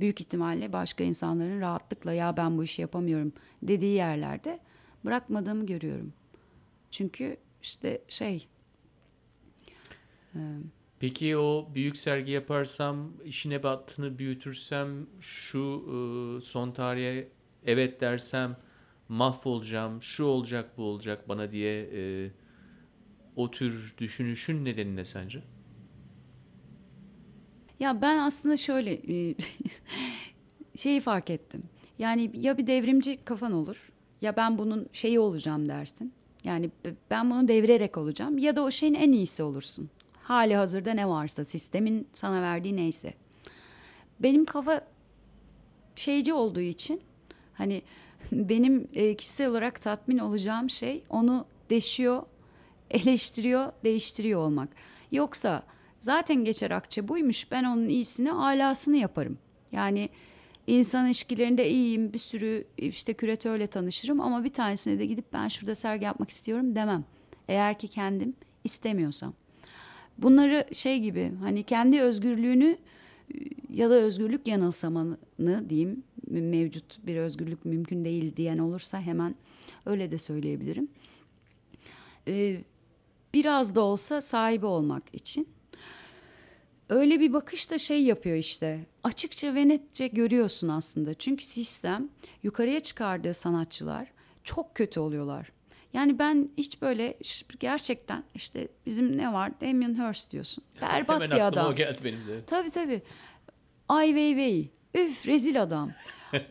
büyük 0.00 0.20
ihtimalle 0.20 0.72
başka 0.72 1.04
insanların 1.04 1.60
rahatlıkla 1.60 2.12
ya 2.12 2.36
ben 2.36 2.58
bu 2.58 2.64
işi 2.64 2.82
yapamıyorum 2.82 3.32
dediği 3.62 3.94
yerlerde 3.94 4.58
bırakmadığımı 5.06 5.66
görüyorum. 5.66 6.12
Çünkü 6.90 7.36
işte 7.62 8.02
şey 8.08 8.48
Peki 11.00 11.36
o 11.36 11.68
büyük 11.74 11.96
sergi 11.96 12.32
yaparsam, 12.32 13.12
işin 13.24 13.50
ebatını 13.50 14.18
büyütürsem, 14.18 15.06
şu 15.20 15.84
e, 15.88 16.40
son 16.40 16.70
tarihe 16.72 17.28
evet 17.66 18.00
dersem 18.00 18.56
mahvolacağım, 19.08 20.02
şu 20.02 20.24
olacak 20.24 20.70
bu 20.76 20.82
olacak 20.82 21.28
bana 21.28 21.50
diye 21.50 21.88
e, 21.92 22.30
o 23.36 23.50
tür 23.50 23.94
düşünüşün 23.98 24.64
nedeni 24.64 24.96
ne 24.96 25.04
sence? 25.04 25.42
Ya 27.80 28.00
ben 28.02 28.18
aslında 28.18 28.56
şöyle 28.56 29.00
şeyi 30.76 31.00
fark 31.00 31.30
ettim. 31.30 31.62
Yani 31.98 32.30
ya 32.34 32.58
bir 32.58 32.66
devrimci 32.66 33.24
kafan 33.24 33.52
olur 33.52 33.92
ya 34.20 34.36
ben 34.36 34.58
bunun 34.58 34.88
şeyi 34.92 35.20
olacağım 35.20 35.68
dersin. 35.68 36.12
Yani 36.44 36.70
ben 37.10 37.30
bunu 37.30 37.48
devirerek 37.48 37.96
olacağım 37.96 38.38
ya 38.38 38.56
da 38.56 38.62
o 38.62 38.70
şeyin 38.70 38.94
en 38.94 39.12
iyisi 39.12 39.42
olursun. 39.42 39.90
Hali 40.22 40.56
hazırda 40.56 40.94
ne 40.94 41.08
varsa 41.08 41.44
sistemin 41.44 42.08
sana 42.12 42.42
verdiği 42.42 42.76
neyse. 42.76 43.14
Benim 44.20 44.44
kafa 44.44 44.80
şeyci 45.96 46.32
olduğu 46.32 46.60
için 46.60 47.00
hani 47.54 47.82
benim 48.32 48.88
e, 48.94 49.14
kişisel 49.14 49.50
olarak 49.50 49.82
tatmin 49.82 50.18
olacağım 50.18 50.70
şey 50.70 51.02
onu 51.10 51.44
deşiyor, 51.70 52.22
eleştiriyor, 52.90 53.72
değiştiriyor 53.84 54.40
olmak. 54.40 54.68
Yoksa 55.12 55.62
zaten 56.00 56.44
geçer 56.44 56.70
akçe 56.70 57.08
buymuş 57.08 57.50
ben 57.50 57.64
onun 57.64 57.88
iyisini 57.88 58.32
alasını 58.32 58.96
yaparım. 58.96 59.38
Yani 59.72 60.08
insan 60.66 61.06
ilişkilerinde 61.06 61.70
iyiyim 61.70 62.12
bir 62.12 62.18
sürü 62.18 62.64
işte 62.78 63.14
küratörle 63.14 63.66
tanışırım 63.66 64.20
ama 64.20 64.44
bir 64.44 64.48
tanesine 64.48 64.98
de 64.98 65.06
gidip 65.06 65.32
ben 65.32 65.48
şurada 65.48 65.74
sergi 65.74 66.04
yapmak 66.04 66.30
istiyorum 66.30 66.74
demem. 66.74 67.04
Eğer 67.48 67.78
ki 67.78 67.88
kendim 67.88 68.34
istemiyorsam. 68.64 69.34
Bunları 70.18 70.66
şey 70.72 71.00
gibi 71.00 71.32
hani 71.42 71.62
kendi 71.62 72.00
özgürlüğünü 72.00 72.78
ya 73.70 73.90
da 73.90 73.94
özgürlük 73.94 74.46
yanılsamanı 74.46 75.68
diyeyim 75.68 76.02
mevcut 76.30 77.06
bir 77.06 77.16
özgürlük 77.16 77.64
mümkün 77.64 78.04
değil 78.04 78.36
diyen 78.36 78.58
olursa 78.58 79.00
hemen 79.00 79.34
öyle 79.86 80.10
de 80.10 80.18
söyleyebilirim. 80.18 80.88
Ee, 82.28 82.60
biraz 83.34 83.74
da 83.74 83.80
olsa 83.80 84.20
sahibi 84.20 84.66
olmak 84.66 85.02
için. 85.12 85.48
Öyle 86.88 87.20
bir 87.20 87.32
bakış 87.32 87.70
da 87.70 87.78
şey 87.78 88.02
yapıyor 88.02 88.36
işte. 88.36 88.86
Açıkça 89.04 89.54
ve 89.54 89.68
netçe 89.68 90.06
görüyorsun 90.06 90.68
aslında. 90.68 91.14
Çünkü 91.14 91.44
sistem 91.44 92.08
yukarıya 92.42 92.80
çıkardığı 92.80 93.34
sanatçılar 93.34 94.12
çok 94.44 94.74
kötü 94.74 95.00
oluyorlar. 95.00 95.52
Yani 95.92 96.18
ben 96.18 96.48
hiç 96.58 96.82
böyle 96.82 97.18
gerçekten 97.60 98.24
işte 98.34 98.68
bizim 98.86 99.16
ne 99.18 99.32
var 99.32 99.60
Damien 99.60 100.08
Hirst 100.08 100.32
diyorsun. 100.32 100.64
Berbat 100.82 101.22
Hemen 101.22 101.36
bir 101.36 101.46
adam. 101.46 101.74
geldi 101.74 101.98
benim 102.04 102.18
de. 102.26 102.44
Tabii 102.46 102.70
tabii. 102.70 103.02
Ay 103.88 104.06
Weiwei. 104.06 104.70
Üf 104.94 105.26
rezil 105.26 105.62
adam. 105.62 105.90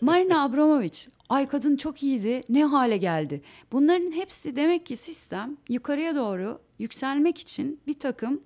Marina 0.02 0.44
Abramovic. 0.44 1.08
Ay 1.30 1.48
kadın 1.48 1.78
çok 1.78 2.04
iyiydi. 2.04 2.42
Ne 2.50 2.64
hale 2.64 2.98
geldi. 2.98 3.42
Bunların 3.72 4.12
hepsi 4.12 4.56
demek 4.56 4.86
ki 4.86 4.96
sistem 4.96 5.58
yukarıya 5.70 6.16
doğru 6.16 6.62
yükselmek 6.80 7.40
için 7.40 7.80
bir 7.88 8.00
takım 8.00 8.42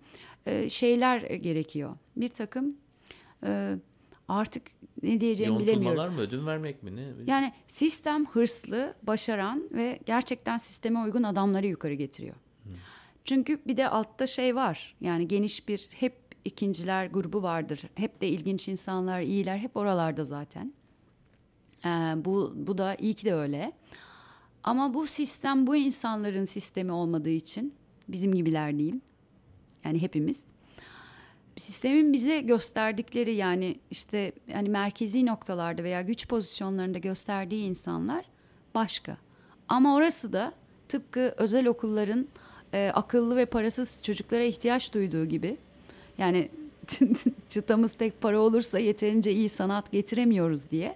e, 0.50 0.70
şeyler 0.70 1.22
gerekiyor. 1.22 1.96
Bir 2.16 2.30
takım 2.30 2.78
e, 3.46 3.76
artık 4.28 4.64
ne 5.04 5.22
diyeceğimi 5.22 5.60
bilemiyorum. 5.60 6.14
Mı, 6.14 6.22
ödün 6.22 6.46
vermek 6.46 6.84
mi 6.84 6.96
ne? 6.96 7.08
Yani 7.26 7.54
sistem 7.68 8.26
hırslı, 8.26 8.94
başaran 9.04 9.70
ve 9.72 10.00
gerçekten 10.06 10.58
sisteme 10.58 11.00
uygun 11.00 11.24
adamları 11.24 11.68
yukarı 11.68 11.94
getiriyor. 11.94 12.36
Çünkü 13.26 13.60
bir 13.68 13.78
de 13.78 13.90
altta 13.90 14.28
şey 14.28 14.56
var. 14.56 14.96
Yani 15.02 15.28
geniş 15.28 15.68
bir 15.68 15.88
hep 15.92 16.16
ikinciler 16.46 17.06
grubu 17.06 17.44
vardır. 17.44 17.82
Hep 17.96 18.22
de 18.22 18.28
ilginç 18.28 18.68
insanlar, 18.68 19.22
iyiler 19.22 19.58
hep 19.58 19.78
oralarda 19.78 20.26
zaten. 20.26 20.72
Ee, 21.86 21.90
bu, 22.16 22.54
bu 22.56 22.78
da 22.78 22.96
iyi 22.96 23.14
ki 23.14 23.26
de 23.26 23.34
öyle. 23.34 23.72
Ama 24.64 24.94
bu 24.94 25.08
sistem 25.08 25.68
bu 25.68 25.76
insanların 25.76 26.46
sistemi 26.46 26.92
olmadığı 26.92 27.30
için 27.30 27.74
bizim 28.08 28.36
gibiler 28.36 28.78
diyeyim. 28.78 29.02
Yani 29.86 30.02
hepimiz 30.02 30.46
sistemin 31.60 32.14
bize 32.14 32.42
gösterdikleri 32.42 33.36
yani 33.36 33.76
işte 33.92 34.32
yani 34.48 34.70
merkezi 34.70 35.26
noktalarda 35.26 35.84
veya 35.84 36.02
güç 36.02 36.28
pozisyonlarında 36.28 36.98
gösterdiği 36.98 37.66
insanlar 37.66 38.26
başka. 38.76 39.18
Ama 39.68 39.96
orası 39.96 40.34
da 40.34 40.54
tıpkı 40.90 41.34
özel 41.38 41.68
okulların 41.68 42.28
e, 42.74 42.92
akıllı 42.94 43.36
ve 43.36 43.46
parasız 43.46 44.04
çocuklara 44.04 44.44
ihtiyaç 44.44 44.94
duyduğu 44.94 45.26
gibi 45.26 45.58
yani 46.18 46.50
çıtamız 47.50 47.94
tek 47.94 48.22
para 48.22 48.40
olursa 48.40 48.80
yeterince 48.80 49.32
iyi 49.32 49.50
sanat 49.50 49.92
getiremiyoruz 49.92 50.72
diye 50.72 50.96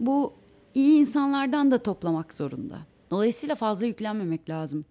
bu 0.00 0.32
iyi 0.74 1.00
insanlardan 1.00 1.70
da 1.70 1.82
toplamak 1.82 2.34
zorunda. 2.34 2.78
Dolayısıyla 3.10 3.54
fazla 3.54 3.86
yüklenmemek 3.86 4.50
lazım. 4.50 4.84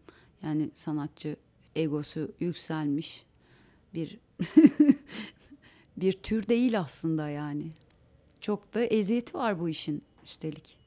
Yani 0.44 0.70
sanatçı 0.74 1.36
egosu 1.76 2.32
yükselmiş 2.40 3.24
bir 3.94 4.18
bir 5.98 6.14
tür 6.14 6.48
değil 6.48 6.80
aslında 6.80 7.30
yani. 7.30 7.72
Çok 8.42 8.74
da 8.74 8.84
eziyeti 8.84 9.34
var 9.34 9.60
bu 9.60 9.70
işin 9.70 10.02
üstelik. 10.24 10.78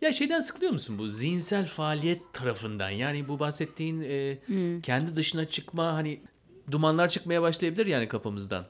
Ya 0.00 0.12
şeyden 0.12 0.40
sıkılıyor 0.40 0.72
musun 0.72 0.98
bu 0.98 1.08
zihinsel 1.08 1.66
faaliyet 1.66 2.32
tarafından? 2.32 2.90
Yani 2.90 3.28
bu 3.28 3.38
bahsettiğin 3.38 4.00
e, 4.00 4.38
kendi 4.82 5.16
dışına 5.16 5.48
çıkma 5.48 5.94
hani 5.94 6.20
dumanlar 6.70 7.08
çıkmaya 7.08 7.42
başlayabilir 7.42 7.86
yani 7.86 8.08
kafamızdan. 8.08 8.66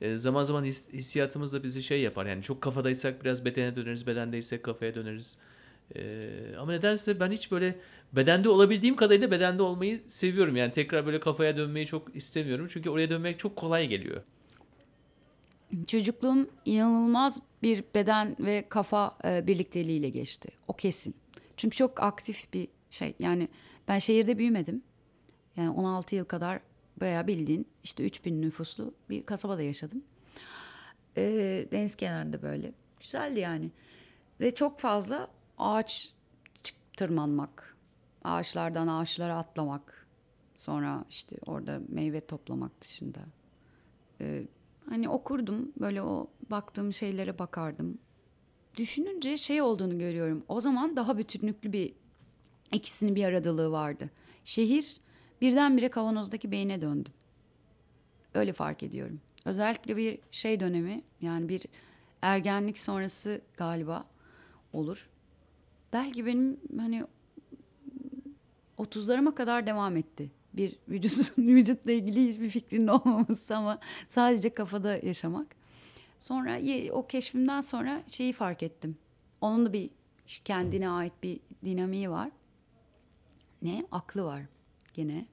E, 0.00 0.18
zaman 0.18 0.42
zaman 0.42 0.64
his, 0.64 0.92
hissiyatımız 0.92 1.52
da 1.52 1.62
bizi 1.62 1.82
şey 1.82 2.00
yapar. 2.00 2.26
Yani 2.26 2.42
çok 2.42 2.60
kafadaysak 2.60 3.24
biraz 3.24 3.44
bedene 3.44 3.76
döneriz, 3.76 4.06
bedendeysek 4.06 4.62
kafaya 4.62 4.94
döneriz. 4.94 5.36
E, 5.96 6.30
ama 6.58 6.72
nedense 6.72 7.20
ben 7.20 7.30
hiç 7.30 7.50
böyle 7.50 7.76
bedende 8.12 8.48
olabildiğim 8.48 8.96
kadarıyla 8.96 9.30
bedende 9.30 9.62
olmayı 9.62 10.00
seviyorum. 10.06 10.56
Yani 10.56 10.72
tekrar 10.72 11.06
böyle 11.06 11.20
kafaya 11.20 11.56
dönmeyi 11.56 11.86
çok 11.86 12.16
istemiyorum. 12.16 12.68
Çünkü 12.72 12.90
oraya 12.90 13.10
dönmek 13.10 13.38
çok 13.38 13.56
kolay 13.56 13.88
geliyor. 13.88 14.22
Çocukluğum 15.86 16.48
inanılmaz 16.64 17.40
bir 17.62 17.84
beden 17.94 18.36
ve 18.40 18.64
kafa 18.68 19.18
e, 19.24 19.46
birlikteliğiyle 19.46 20.08
geçti. 20.08 20.48
O 20.68 20.72
kesin. 20.72 21.14
Çünkü 21.56 21.76
çok 21.76 22.02
aktif 22.02 22.52
bir 22.52 22.68
şey. 22.90 23.14
Yani 23.18 23.48
ben 23.88 23.98
şehirde 23.98 24.38
büyümedim. 24.38 24.82
Yani 25.56 25.70
16 25.70 26.14
yıl 26.14 26.24
kadar 26.24 26.60
bayağı 27.00 27.26
bildiğin 27.26 27.66
işte 27.84 28.04
3000 28.04 28.42
nüfuslu 28.42 28.94
bir 29.10 29.22
kasabada 29.22 29.62
yaşadım. 29.62 30.02
E, 31.16 31.22
deniz 31.72 31.94
kenarında 31.94 32.42
böyle. 32.42 32.72
Güzeldi 33.00 33.40
yani. 33.40 33.70
Ve 34.40 34.54
çok 34.54 34.80
fazla 34.80 35.28
ağaç 35.60 36.12
tırmanmak, 36.96 37.76
ağaçlardan 38.24 38.88
ağaçlara 38.88 39.36
atlamak, 39.36 40.06
sonra 40.58 41.04
işte 41.08 41.36
orada 41.46 41.80
meyve 41.88 42.20
toplamak 42.20 42.80
dışında. 42.80 43.20
Ee, 44.20 44.46
hani 44.88 45.08
okurdum, 45.08 45.72
böyle 45.80 46.02
o 46.02 46.30
baktığım 46.50 46.92
şeylere 46.92 47.38
bakardım. 47.38 47.98
Düşününce 48.76 49.36
şey 49.36 49.62
olduğunu 49.62 49.98
görüyorum. 49.98 50.44
O 50.48 50.60
zaman 50.60 50.96
daha 50.96 51.18
bütünlüklü 51.18 51.72
bir 51.72 51.92
ikisinin 52.72 53.14
bir 53.14 53.24
aradalığı 53.24 53.72
vardı. 53.72 54.10
Şehir 54.44 54.96
birdenbire 55.40 55.90
kavanozdaki 55.90 56.50
beyne 56.50 56.82
döndüm. 56.82 57.12
Öyle 58.34 58.52
fark 58.52 58.82
ediyorum. 58.82 59.20
Özellikle 59.44 59.96
bir 59.96 60.18
şey 60.30 60.60
dönemi 60.60 61.02
yani 61.20 61.48
bir 61.48 61.62
ergenlik 62.22 62.78
sonrası 62.78 63.40
galiba 63.56 64.04
olur. 64.72 65.10
Belki 65.92 66.26
benim 66.26 66.60
hani 66.78 67.04
30'larıma 68.78 69.34
kadar 69.34 69.66
devam 69.66 69.96
etti. 69.96 70.30
Bir 70.52 70.78
vücut, 70.88 71.38
vücutla 71.38 71.92
ilgili 71.92 72.28
hiçbir 72.28 72.48
fikrinin 72.50 72.86
olmaması 72.86 73.56
ama 73.56 73.78
sadece 74.06 74.50
kafada 74.52 74.96
yaşamak. 74.96 75.46
Sonra 76.18 76.60
o 76.92 77.06
keşfimden 77.06 77.60
sonra 77.60 78.02
şeyi 78.06 78.32
fark 78.32 78.62
ettim. 78.62 78.96
Onun 79.40 79.66
da 79.66 79.72
bir 79.72 79.90
kendine 80.44 80.88
ait 80.88 81.12
bir 81.22 81.40
dinamiği 81.64 82.10
var. 82.10 82.30
Ne? 83.62 83.86
Aklı 83.92 84.24
var 84.24 84.42
gene. 84.94 85.26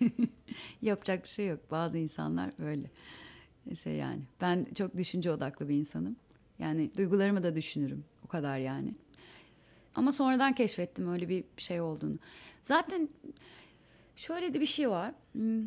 Yapacak 0.82 1.24
bir 1.24 1.28
şey 1.28 1.46
yok. 1.46 1.60
Bazı 1.70 1.98
insanlar 1.98 2.50
böyle. 2.58 2.90
Şey 3.74 3.96
yani. 3.96 4.22
Ben 4.40 4.66
çok 4.74 4.96
düşünce 4.96 5.32
odaklı 5.32 5.68
bir 5.68 5.74
insanım. 5.74 6.16
Yani 6.58 6.90
duygularımı 6.96 7.42
da 7.42 7.56
düşünürüm. 7.56 8.04
O 8.24 8.28
kadar 8.28 8.58
yani. 8.58 8.94
Ama 9.94 10.12
sonradan 10.12 10.52
keşfettim 10.52 11.12
öyle 11.12 11.28
bir 11.28 11.44
şey 11.56 11.80
olduğunu. 11.80 12.18
Zaten 12.62 13.08
şöyle 14.16 14.54
de 14.54 14.60
bir 14.60 14.66
şey 14.66 14.90
var. 14.90 15.14
Hmm, 15.32 15.64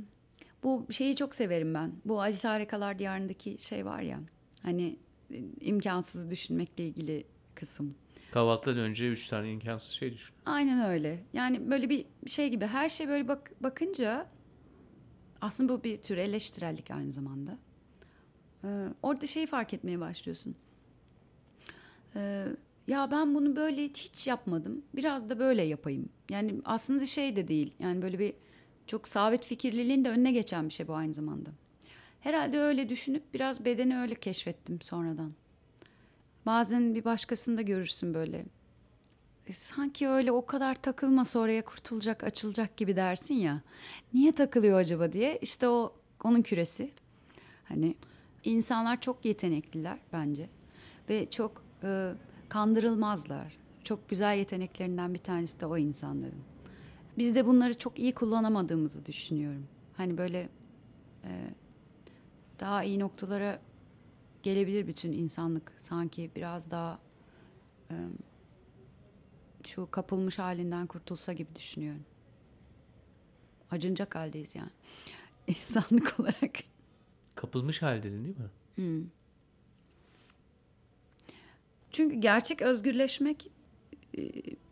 bu 0.63 0.87
şeyi 0.91 1.15
çok 1.15 1.35
severim 1.35 1.73
ben. 1.73 1.91
Bu 2.05 2.21
Aziz 2.21 2.43
Harikalar 2.45 2.99
Diyarı'ndaki 2.99 3.57
şey 3.59 3.85
var 3.85 4.01
ya. 4.01 4.19
Hani 4.63 4.99
e, 5.31 5.37
imkansızı 5.61 6.31
düşünmekle 6.31 6.87
ilgili 6.87 7.23
kısım. 7.55 7.95
Kahvaltıdan 8.31 8.77
önce 8.77 9.09
üç 9.09 9.27
tane 9.27 9.51
imkansız 9.51 9.91
şey 9.91 10.13
düşün. 10.13 10.35
Aynen 10.45 10.89
öyle. 10.89 11.23
Yani 11.33 11.71
böyle 11.71 11.89
bir 11.89 12.05
şey 12.27 12.49
gibi 12.49 12.65
her 12.65 12.89
şey 12.89 13.07
böyle 13.07 13.27
bak 13.27 13.51
bakınca 13.59 14.27
aslında 15.41 15.73
bu 15.73 15.83
bir 15.83 16.01
tür 16.01 16.17
eleştirellik 16.17 16.91
aynı 16.91 17.11
zamanda. 17.11 17.57
Ee, 18.63 18.87
orada 19.03 19.25
şeyi 19.25 19.47
fark 19.47 19.73
etmeye 19.73 19.99
başlıyorsun. 19.99 20.55
Ee, 22.15 22.45
ya 22.87 23.11
ben 23.11 23.35
bunu 23.35 23.55
böyle 23.55 23.83
hiç 23.83 24.27
yapmadım. 24.27 24.81
Biraz 24.95 25.29
da 25.29 25.39
böyle 25.39 25.61
yapayım. 25.61 26.09
Yani 26.29 26.61
aslında 26.65 27.05
şey 27.05 27.35
de 27.35 27.47
değil. 27.47 27.73
Yani 27.79 28.01
böyle 28.01 28.19
bir 28.19 28.33
çok 28.87 29.07
sabit 29.07 29.45
fikirliliğin 29.45 30.05
de 30.05 30.09
önüne 30.09 30.31
geçen 30.31 30.67
bir 30.67 30.73
şey 30.73 30.87
bu 30.87 30.93
aynı 30.95 31.13
zamanda. 31.13 31.49
Herhalde 32.19 32.59
öyle 32.59 32.89
düşünüp 32.89 33.33
biraz 33.33 33.65
bedeni 33.65 33.97
öyle 33.99 34.15
keşfettim 34.15 34.81
sonradan. 34.81 35.33
Bazen 36.45 36.95
bir 36.95 37.05
başkasında 37.05 37.61
görürsün 37.61 38.13
böyle. 38.13 38.45
E, 39.47 39.53
sanki 39.53 40.07
öyle 40.07 40.31
o 40.31 40.45
kadar 40.45 40.75
takılmasa 40.75 41.39
oraya 41.39 41.65
kurtulacak, 41.65 42.23
açılacak 42.23 42.77
gibi 42.77 42.95
dersin 42.95 43.35
ya. 43.35 43.61
Niye 44.13 44.31
takılıyor 44.31 44.79
acaba 44.79 45.13
diye. 45.13 45.39
İşte 45.41 45.67
o 45.67 45.93
onun 46.23 46.41
küresi. 46.41 46.91
Hani 47.65 47.95
insanlar 48.43 49.01
çok 49.01 49.25
yetenekliler 49.25 49.97
bence. 50.13 50.49
Ve 51.09 51.29
çok 51.29 51.63
e, 51.83 52.11
kandırılmazlar. 52.49 53.57
Çok 53.83 54.09
güzel 54.09 54.37
yeteneklerinden 54.37 55.13
bir 55.13 55.19
tanesi 55.19 55.59
de 55.59 55.65
o 55.65 55.77
insanların. 55.77 56.43
Biz 57.17 57.35
de 57.35 57.45
bunları 57.45 57.77
çok 57.77 57.99
iyi 57.99 58.13
kullanamadığımızı 58.13 59.05
düşünüyorum. 59.05 59.67
Hani 59.97 60.17
böyle 60.17 60.49
e, 61.23 61.31
daha 62.59 62.83
iyi 62.83 62.99
noktalara 62.99 63.59
gelebilir 64.43 64.87
bütün 64.87 65.11
insanlık 65.11 65.71
sanki 65.77 66.31
biraz 66.35 66.71
daha 66.71 66.99
e, 67.91 67.95
şu 69.67 69.91
kapılmış 69.91 70.39
halinden 70.39 70.87
kurtulsa 70.87 71.33
gibi 71.33 71.55
düşünüyorum. 71.55 72.03
Acınacak 73.71 74.15
haldeyiz 74.15 74.55
yani. 74.55 74.69
İnsanlık 75.47 76.19
olarak. 76.19 76.55
Kapılmış 77.35 77.81
haldeydin 77.81 78.25
değil 78.25 78.37
mi? 78.37 78.49
Hmm. 78.75 79.09
Çünkü 81.95 82.15
gerçek 82.15 82.61
özgürleşmek 82.61 83.51
e, 84.17 84.21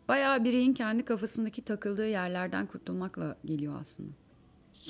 bayağı 0.08 0.44
bireyin 0.44 0.74
kendi 0.74 1.04
kafasındaki 1.04 1.62
takıldığı 1.62 2.08
yerlerden 2.08 2.66
kurtulmakla 2.66 3.36
geliyor 3.44 3.80
aslında. 3.80 4.12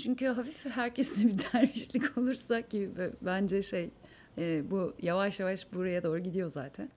Çünkü 0.03 0.27
hafif 0.27 0.67
herkeste 0.67 1.27
bir 1.29 1.39
dervişlik 1.53 2.19
olursa 2.19 2.63
ki 2.63 2.91
bence 3.23 3.63
şey 3.63 3.91
e, 4.39 4.71
bu 4.71 4.95
yavaş 5.03 5.41
yavaş 5.41 5.73
buraya 5.73 6.03
doğru 6.03 6.19
gidiyor 6.19 6.51
zaten. 6.51 6.89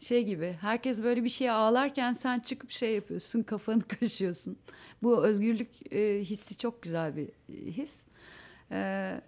Şey 0.00 0.24
gibi 0.24 0.56
herkes 0.60 1.02
böyle 1.02 1.24
bir 1.24 1.28
şeye 1.28 1.52
ağlarken 1.52 2.12
sen 2.12 2.38
çıkıp 2.38 2.70
şey 2.70 2.94
yapıyorsun 2.94 3.42
kafanı 3.42 3.82
kaşıyorsun. 4.00 4.58
Bu 5.02 5.26
özgürlük 5.26 5.92
e, 5.92 6.20
hissi 6.20 6.56
çok 6.56 6.82
güzel 6.82 7.16
bir 7.16 7.28
his. 7.48 8.06
E, 8.72 9.20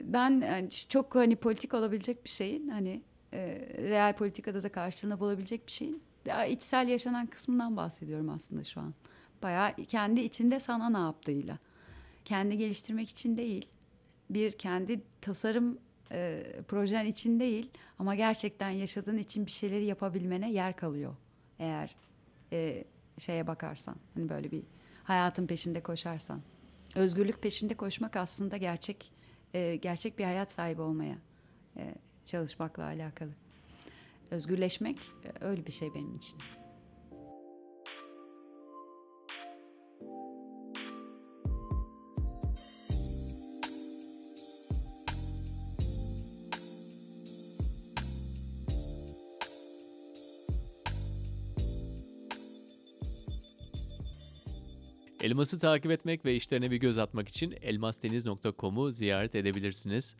ben 0.00 0.40
yani 0.40 0.70
çok 0.70 1.14
hani 1.14 1.36
politik 1.36 1.74
olabilecek 1.74 2.24
bir 2.24 2.30
şeyin 2.30 2.68
hani 2.68 3.02
e, 3.32 3.68
real 3.78 4.16
politikada 4.16 4.62
da 4.62 4.72
karşılığını 4.72 5.20
bulabilecek 5.20 5.66
bir 5.66 5.72
şeyin 5.72 6.02
daha 6.26 6.46
içsel 6.46 6.88
yaşanan 6.88 7.26
kısmından 7.26 7.76
bahsediyorum 7.76 8.28
aslında 8.28 8.64
şu 8.64 8.80
an. 8.80 8.94
Bayağı 9.42 9.74
kendi 9.74 10.20
içinde 10.20 10.60
sana 10.60 10.90
ne 10.90 10.98
yaptığıyla. 10.98 11.58
Kendi 12.24 12.58
geliştirmek 12.58 13.08
için 13.08 13.36
değil. 13.36 13.68
Bir 14.30 14.52
kendi 14.52 15.02
tasarım 15.20 15.78
e, 16.12 16.44
projen 16.68 17.06
için 17.06 17.40
değil 17.40 17.70
ama 17.98 18.14
gerçekten 18.14 18.70
yaşadığın 18.70 19.18
için 19.18 19.46
bir 19.46 19.50
şeyleri 19.50 19.84
yapabilmene 19.84 20.52
yer 20.52 20.76
kalıyor. 20.76 21.16
Eğer 21.58 21.96
e, 22.52 22.84
şeye 23.18 23.46
bakarsan 23.46 23.96
hani 24.14 24.28
böyle 24.28 24.50
bir 24.50 24.62
hayatın 25.04 25.46
peşinde 25.46 25.82
koşarsan. 25.82 26.40
Özgürlük 26.94 27.42
peşinde 27.42 27.74
koşmak 27.74 28.16
aslında 28.16 28.56
gerçek 28.56 29.12
e, 29.54 29.76
gerçek 29.76 30.18
bir 30.18 30.24
hayat 30.24 30.52
sahibi 30.52 30.82
olmaya 30.82 31.18
e, 31.76 31.94
çalışmakla 32.28 32.84
alakalı. 32.84 33.30
Özgürleşmek 34.30 34.96
e, 35.24 35.44
öyle 35.44 35.66
bir 35.66 35.72
şey 35.72 35.94
benim 35.94 36.16
için. 36.16 36.38
Elmas'ı 55.20 55.58
takip 55.58 55.90
etmek 55.90 56.24
ve 56.24 56.36
işlerine 56.36 56.70
bir 56.70 56.76
göz 56.76 56.98
atmak 56.98 57.28
için 57.28 57.54
elmasdeniz.com'u 57.62 58.90
ziyaret 58.90 59.34
edebilirsiniz. 59.34 60.16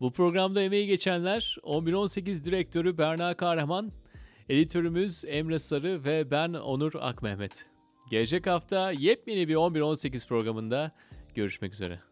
Bu 0.00 0.12
programda 0.12 0.62
emeği 0.62 0.86
geçenler 0.86 1.56
1118 1.64 2.46
direktörü 2.46 2.98
Berna 2.98 3.34
Kahraman, 3.34 3.92
editörümüz 4.48 5.24
Emre 5.26 5.58
Sarı 5.58 6.04
ve 6.04 6.30
ben 6.30 6.52
Onur 6.52 6.92
Akmehmet. 7.00 7.66
Gelecek 8.10 8.46
hafta 8.46 8.92
yepyeni 8.92 9.48
bir 9.48 9.54
1118 9.54 10.26
programında 10.26 10.92
görüşmek 11.34 11.72
üzere. 11.72 12.07